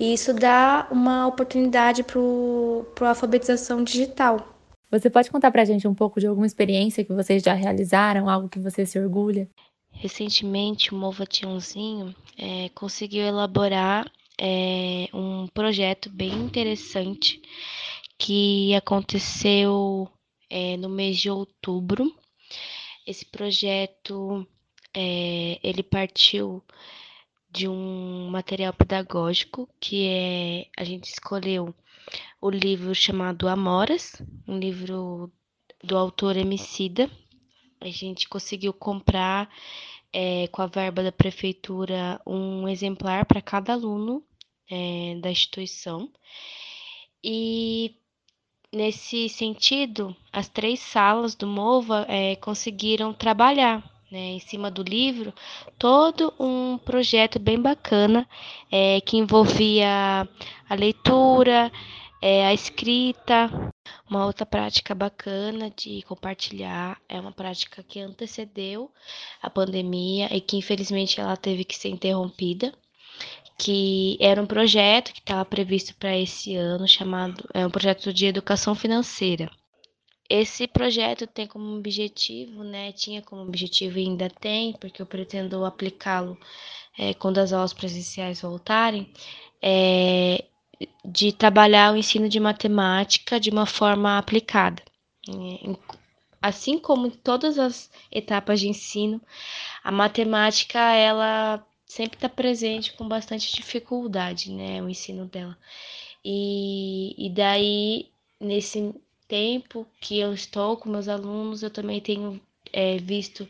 e 0.00 0.14
isso 0.14 0.32
dá 0.32 0.88
uma 0.90 1.26
oportunidade 1.26 2.02
para 2.02 3.06
a 3.06 3.10
alfabetização 3.10 3.84
digital. 3.84 4.48
Você 4.90 5.10
pode 5.10 5.30
contar 5.30 5.50
para 5.50 5.60
a 5.60 5.64
gente 5.66 5.86
um 5.86 5.94
pouco 5.94 6.18
de 6.18 6.26
alguma 6.26 6.46
experiência 6.46 7.04
que 7.04 7.12
vocês 7.12 7.42
já 7.42 7.52
realizaram, 7.52 8.30
algo 8.30 8.48
que 8.48 8.58
você 8.58 8.86
se 8.86 8.98
orgulha? 8.98 9.46
Recentemente, 9.92 10.94
o 10.94 10.96
Mova 10.96 11.26
Tiãozinho 11.26 12.14
é, 12.38 12.70
conseguiu 12.70 13.24
elaborar 13.24 14.10
é, 14.40 15.06
um 15.12 15.46
projeto 15.48 16.08
bem 16.08 16.32
interessante 16.32 17.42
que 18.18 18.74
aconteceu 18.74 20.08
é, 20.48 20.78
no 20.78 20.88
mês 20.88 21.18
de 21.18 21.28
outubro 21.28 22.10
esse 23.06 23.24
projeto 23.24 24.46
é, 24.94 25.58
ele 25.62 25.82
partiu 25.82 26.62
de 27.50 27.68
um 27.68 28.28
material 28.30 28.72
pedagógico 28.72 29.68
que 29.78 30.06
é 30.08 30.66
a 30.76 30.84
gente 30.84 31.04
escolheu 31.04 31.74
o 32.40 32.50
livro 32.50 32.94
chamado 32.94 33.48
Amoras, 33.48 34.20
um 34.46 34.58
livro 34.58 35.32
do 35.82 35.96
autor 35.96 36.36
Emicida. 36.36 37.10
A 37.80 37.88
gente 37.88 38.28
conseguiu 38.28 38.72
comprar 38.72 39.48
é, 40.12 40.46
com 40.48 40.62
a 40.62 40.66
verba 40.66 41.02
da 41.02 41.12
prefeitura 41.12 42.20
um 42.26 42.68
exemplar 42.68 43.24
para 43.26 43.42
cada 43.42 43.72
aluno 43.72 44.22
é, 44.70 45.16
da 45.20 45.30
instituição. 45.30 46.10
E 47.22 47.96
nesse 48.74 49.28
sentido, 49.28 50.14
as 50.32 50.48
três 50.48 50.80
salas 50.80 51.34
do 51.34 51.46
MOVA 51.46 52.06
é, 52.08 52.36
conseguiram 52.36 53.12
trabalhar 53.12 53.82
né, 54.10 54.32
em 54.32 54.40
cima 54.40 54.70
do 54.70 54.82
livro 54.82 55.32
todo 55.78 56.32
um 56.38 56.78
projeto 56.78 57.38
bem 57.38 57.60
bacana 57.60 58.28
é, 58.70 59.00
que 59.00 59.16
envolvia 59.16 60.28
a 60.68 60.74
leitura, 60.74 61.72
é, 62.22 62.46
a 62.46 62.54
escrita, 62.54 63.50
uma 64.08 64.24
outra 64.24 64.46
prática 64.46 64.94
bacana 64.94 65.70
de 65.76 66.02
compartilhar 66.02 66.98
é 67.08 67.20
uma 67.20 67.32
prática 67.32 67.82
que 67.82 68.00
antecedeu 68.00 68.90
a 69.42 69.50
pandemia 69.50 70.34
e 70.34 70.40
que 70.40 70.56
infelizmente 70.56 71.20
ela 71.20 71.36
teve 71.36 71.64
que 71.64 71.76
ser 71.76 71.88
interrompida, 71.88 72.72
que 73.56 74.16
era 74.20 74.42
um 74.42 74.46
projeto 74.46 75.12
que 75.12 75.20
estava 75.20 75.44
previsto 75.44 75.94
para 75.96 76.16
esse 76.16 76.56
ano 76.56 76.86
chamado 76.88 77.48
é 77.54 77.66
um 77.66 77.70
projeto 77.70 78.12
de 78.12 78.26
educação 78.26 78.74
financeira. 78.74 79.50
Esse 80.28 80.66
projeto 80.66 81.26
tem 81.26 81.46
como 81.46 81.76
objetivo, 81.76 82.64
né, 82.64 82.92
tinha 82.92 83.20
como 83.22 83.42
objetivo 83.42 83.98
e 83.98 84.06
ainda 84.06 84.28
tem, 84.28 84.72
porque 84.72 85.00
eu 85.02 85.06
pretendo 85.06 85.64
aplicá-lo 85.64 86.38
é, 86.98 87.12
quando 87.14 87.38
as 87.38 87.52
aulas 87.52 87.72
presenciais 87.72 88.40
voltarem, 88.40 89.12
é, 89.62 90.44
de 91.04 91.32
trabalhar 91.32 91.92
o 91.92 91.96
ensino 91.96 92.28
de 92.28 92.40
matemática 92.40 93.38
de 93.38 93.50
uma 93.50 93.66
forma 93.66 94.18
aplicada. 94.18 94.82
É, 95.28 95.76
assim 96.40 96.78
como 96.78 97.06
em 97.06 97.10
todas 97.10 97.58
as 97.58 97.90
etapas 98.10 98.60
de 98.60 98.68
ensino, 98.68 99.20
a 99.82 99.92
matemática 99.92 100.78
ela 100.78 101.64
sempre 101.94 102.16
está 102.16 102.28
presente 102.28 102.92
com 102.94 103.06
bastante 103.06 103.54
dificuldade, 103.54 104.50
né, 104.50 104.82
o 104.82 104.88
ensino 104.88 105.26
dela. 105.26 105.56
E, 106.24 107.14
e 107.16 107.30
daí, 107.30 108.08
nesse 108.40 108.92
tempo 109.28 109.86
que 110.00 110.18
eu 110.18 110.34
estou 110.34 110.76
com 110.76 110.90
meus 110.90 111.06
alunos, 111.06 111.62
eu 111.62 111.70
também 111.70 112.00
tenho 112.00 112.40
é, 112.72 112.98
visto 112.98 113.48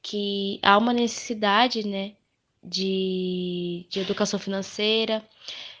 que 0.00 0.58
há 0.62 0.78
uma 0.78 0.94
necessidade, 0.94 1.86
né, 1.86 2.12
de, 2.62 3.86
de 3.90 4.00
educação 4.00 4.38
financeira, 4.38 5.22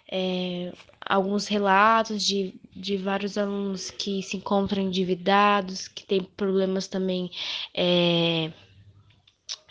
é, 0.06 0.74
alguns 1.00 1.46
relatos 1.46 2.22
de, 2.22 2.54
de 2.76 2.98
vários 2.98 3.38
alunos 3.38 3.90
que 3.90 4.22
se 4.22 4.36
encontram 4.36 4.82
endividados, 4.82 5.88
que 5.88 6.04
têm 6.04 6.22
problemas 6.22 6.86
também 6.86 7.30
é, 7.72 8.52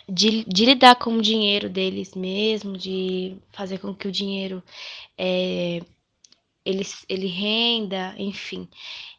de, 0.08 0.44
de, 0.44 0.64
lidar 0.66 0.96
com 0.96 1.14
o 1.16 1.22
dinheiro 1.22 1.68
deles 1.68 2.14
mesmo, 2.14 2.76
de 2.76 3.36
fazer 3.52 3.78
com 3.78 3.94
que 3.94 4.08
o 4.08 4.12
dinheiro 4.12 4.62
é, 5.18 5.80
ele, 6.64 6.82
ele 7.08 7.26
renda, 7.26 8.14
enfim. 8.18 8.68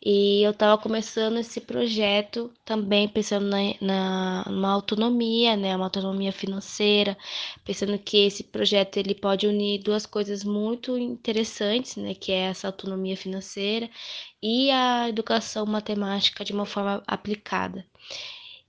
E 0.03 0.43
eu 0.43 0.51
estava 0.51 0.81
começando 0.81 1.37
esse 1.37 1.61
projeto 1.61 2.51
também 2.65 3.07
pensando 3.07 3.45
na, 3.47 3.57
na 3.81 4.45
numa 4.49 4.71
autonomia, 4.71 5.55
né, 5.55 5.75
uma 5.75 5.85
autonomia 5.85 6.31
financeira, 6.31 7.17
pensando 7.63 7.97
que 7.99 8.25
esse 8.25 8.43
projeto 8.43 8.97
ele 8.97 9.15
pode 9.15 9.47
unir 9.47 9.83
duas 9.83 10.05
coisas 10.05 10.43
muito 10.43 10.97
interessantes, 10.97 11.95
né, 11.97 12.13
que 12.15 12.31
é 12.31 12.45
essa 12.49 12.67
autonomia 12.67 13.17
financeira 13.17 13.89
e 14.41 14.71
a 14.71 15.09
educação 15.09 15.65
matemática 15.65 16.43
de 16.43 16.53
uma 16.53 16.65
forma 16.65 17.03
aplicada. 17.07 17.85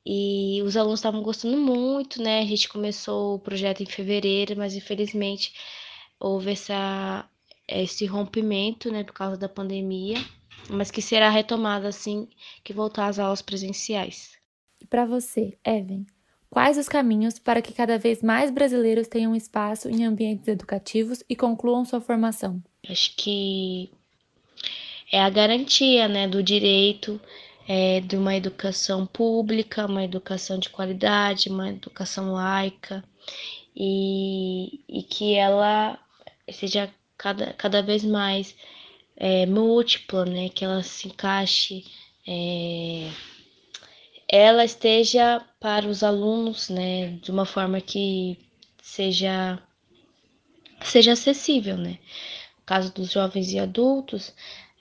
E 0.09 0.63
os 0.63 0.77
alunos 0.77 1.01
estavam 1.01 1.21
gostando 1.21 1.57
muito, 1.57 2.23
né? 2.23 2.39
A 2.39 2.45
gente 2.47 2.69
começou 2.69 3.35
o 3.35 3.39
projeto 3.41 3.83
em 3.83 3.87
fevereiro, 3.87 4.57
mas 4.57 4.77
infelizmente 4.77 5.53
houve 6.21 6.53
essa 6.53 7.29
esse 7.69 8.07
rompimento, 8.07 8.93
né, 8.93 9.03
por 9.03 9.13
causa 9.13 9.37
da 9.37 9.49
pandemia, 9.49 10.19
mas 10.71 10.89
que 10.89 11.03
será 11.03 11.29
retomado 11.29 11.89
assim 11.89 12.29
que 12.63 12.73
voltar 12.73 13.09
às 13.09 13.19
aulas 13.19 13.43
presenciais. 13.43 14.39
E 14.81 14.87
para 14.87 15.05
você, 15.05 15.59
Evan, 15.65 16.07
quais 16.49 16.79
os 16.79 16.89
caminhos 16.89 17.41
para 17.41 17.61
que 17.61 17.73
cada 17.73 17.99
vez 17.99 18.23
mais 18.23 18.53
brasileiros 18.53 19.09
tenham 19.09 19.35
espaço 19.35 19.89
em 19.89 20.05
ambientes 20.05 20.47
educativos 20.47 21.25
e 21.29 21.35
concluam 21.35 21.85
sua 21.85 22.01
formação? 22.01 22.63
Acho 22.89 23.17
que 23.17 23.91
é 25.11 25.21
a 25.21 25.29
garantia, 25.29 26.07
né, 26.07 26.29
do 26.29 26.41
direito 26.45 27.21
é, 27.69 28.01
de 28.01 28.17
uma 28.17 28.35
educação 28.35 29.07
pública, 29.07 29.87
uma 29.87 30.05
educação 30.05 30.59
de 30.59 30.69
qualidade, 30.71 31.49
uma 31.49 31.71
educação 31.71 32.33
laica 32.33 33.05
e, 33.75 34.81
e 34.89 35.03
que 35.03 35.35
ela 35.35 35.99
seja 36.51 36.93
cada, 37.19 37.53
cada 37.55 37.83
vez 37.83 38.05
mais 38.05 38.55
é, 39.17 39.47
múltipla, 39.47 40.25
né? 40.25 40.49
Que 40.49 40.65
ela 40.65 40.83
se 40.83 41.09
encaixe, 41.09 41.85
é, 42.27 43.11
ela 44.29 44.65
esteja 44.65 45.45
para 45.61 45.87
os 45.87 46.03
alunos, 46.03 46.69
né? 46.69 47.11
De 47.23 47.31
uma 47.31 47.45
forma 47.45 47.81
que 47.81 48.39
seja 48.83 49.61
seja 50.83 51.13
acessível, 51.13 51.77
né? 51.77 51.99
No 52.59 52.65
caso 52.65 52.93
dos 52.93 53.11
jovens 53.11 53.53
e 53.53 53.59
adultos, 53.59 54.35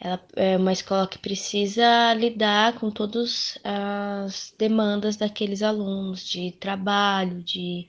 ela 0.06 0.24
é 0.36 0.56
uma 0.56 0.72
escola 0.72 1.08
que 1.08 1.18
precisa 1.18 2.14
lidar 2.14 2.74
com 2.74 2.92
todas 2.92 3.58
as 3.64 4.54
demandas 4.56 5.16
daqueles 5.18 5.64
alunos 5.64 6.24
de 6.24 6.52
trabalho, 6.52 7.42
de 7.42 7.88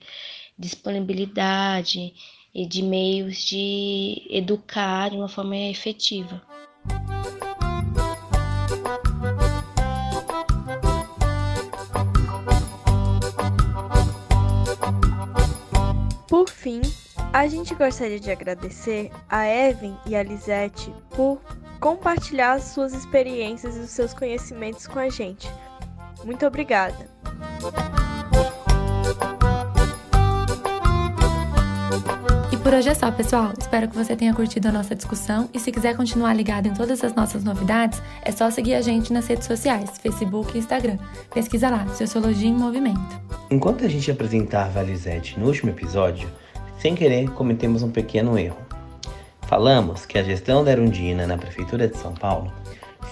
disponibilidade, 0.59 2.15
e 2.55 2.65
de 2.65 2.83
meios 2.83 3.45
de 3.45 4.27
educar 4.31 5.11
de 5.11 5.17
uma 5.17 5.29
forma 5.29 5.55
efetiva. 5.55 6.41
Por 16.27 16.49
fim, 16.49 16.81
a 17.31 17.47
gente 17.47 17.75
gostaria 17.75 18.19
de 18.19 18.31
agradecer 18.31 19.13
a 19.29 19.47
Evan 19.47 19.99
e 20.07 20.17
a 20.17 20.23
Lisette 20.23 20.91
por 21.11 21.43
compartilhar 21.81 22.61
suas 22.61 22.93
experiências 22.93 23.77
e 23.77 23.81
os 23.81 23.91
seus 23.91 24.13
conhecimentos 24.13 24.87
com 24.87 24.99
a 24.99 25.09
gente. 25.09 25.51
Muito 26.25 26.47
obrigada! 26.47 27.09
Por 32.67 32.75
hoje 32.75 32.89
é 32.89 32.95
só, 32.95 33.13
pessoal. 33.13 33.53
Espero 33.57 33.87
que 33.87 33.95
você 33.95 34.17
tenha 34.17 34.35
curtido 34.35 34.67
a 34.67 34.73
nossa 34.73 34.93
discussão 34.93 35.49
e 35.55 35.61
se 35.61 35.71
quiser 35.71 35.97
continuar 35.97 36.35
ligado 36.35 36.67
em 36.67 36.75
todas 36.75 37.05
as 37.05 37.15
nossas 37.15 37.45
novidades, 37.45 38.03
é 38.23 38.33
só 38.33 38.51
seguir 38.51 38.75
a 38.75 38.81
gente 38.81 39.13
nas 39.13 39.29
redes 39.29 39.47
sociais, 39.47 39.97
Facebook 39.99 40.53
e 40.53 40.59
Instagram. 40.59 40.99
Pesquisa 41.33 41.71
lá, 41.71 41.87
Sociologia 41.95 42.49
em 42.49 42.55
Movimento. 42.55 42.99
Enquanto 43.53 43.85
a 43.85 43.89
gente 43.89 44.11
apresentava 44.11 44.81
a 44.81 44.83
Lisette 44.83 45.39
no 45.39 45.47
último 45.47 45.71
episódio, 45.71 46.29
sem 46.77 46.97
querer 46.97 47.31
cometemos 47.31 47.85
um 47.85 47.91
pequeno 47.93 48.37
erro. 48.37 48.66
Falamos 49.47 50.05
que 50.05 50.19
a 50.19 50.25
gestão 50.25 50.65
da 50.65 50.73
Erundina 50.73 51.25
na 51.25 51.39
Prefeitura 51.39 51.87
de 51.87 51.97
São 51.97 52.13
Paulo 52.13 52.53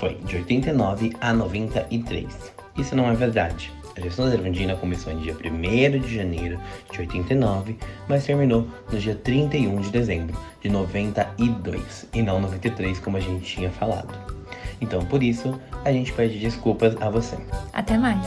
foi 0.01 0.15
de 0.25 0.37
89 0.37 1.13
a 1.21 1.33
93. 1.33 2.53
Isso 2.77 2.97
não 2.97 3.09
é 3.09 3.15
verdade. 3.15 3.73
A 3.97 4.01
gestão 4.01 4.29
da 4.29 4.35
Erundina 4.35 4.75
começou 4.75 5.13
em 5.13 5.19
dia 5.19 5.33
1 5.33 6.01
de 6.01 6.17
janeiro 6.17 6.59
de 6.91 7.01
89, 7.01 7.79
mas 8.09 8.27
terminou 8.27 8.67
no 8.91 8.99
dia 8.99 9.15
31 9.15 9.81
de 9.81 9.91
dezembro 9.91 10.37
de 10.61 10.69
92 10.69 12.09
e 12.13 12.21
não 12.21 12.41
93, 12.41 12.99
como 12.99 13.17
a 13.17 13.21
gente 13.21 13.45
tinha 13.45 13.71
falado. 13.71 14.13
Então, 14.81 15.05
por 15.05 15.23
isso, 15.23 15.59
a 15.85 15.93
gente 15.93 16.13
pede 16.13 16.41
desculpas 16.41 17.01
a 17.01 17.09
você. 17.09 17.37
Até 17.73 17.97
mais! 17.97 18.27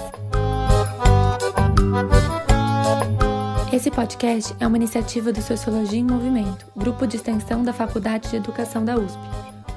Esse 3.78 3.92
podcast 3.92 4.56
é 4.60 4.66
uma 4.66 4.76
iniciativa 4.76 5.32
do 5.32 5.40
Sociologia 5.40 6.00
em 6.00 6.04
Movimento, 6.04 6.66
grupo 6.76 7.06
de 7.06 7.16
extensão 7.16 7.62
da 7.62 7.72
Faculdade 7.72 8.28
de 8.28 8.36
Educação 8.36 8.84
da 8.84 8.96
USP, 8.96 9.20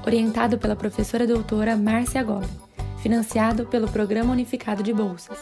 orientado 0.07 0.57
pela 0.57 0.75
professora 0.75 1.27
doutora 1.27 1.77
Márcia 1.77 2.23
Gobi, 2.23 2.49
financiado 3.03 3.67
pelo 3.67 3.91
Programa 3.91 4.33
Unificado 4.33 4.83
de 4.83 4.95
Bolsas 4.95 5.37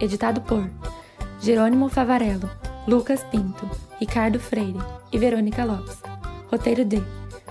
editado 0.00 0.40
por 0.40 0.68
Jerônimo 1.40 1.88
Favarello, 1.88 2.50
Lucas 2.84 3.22
Pinto, 3.30 3.70
Ricardo 4.00 4.40
Freire 4.40 4.80
e 5.12 5.16
Verônica 5.16 5.64
Lopes. 5.64 6.02
Roteiro 6.50 6.84
de 6.84 7.00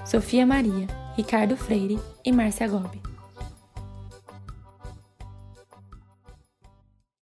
Sofia 0.04 0.46
Maria, 0.46 0.88
Ricardo 1.16 1.56
Freire 1.56 1.98
e 2.26 2.34
Márcia 2.34 2.68
Gobi. 2.68 3.09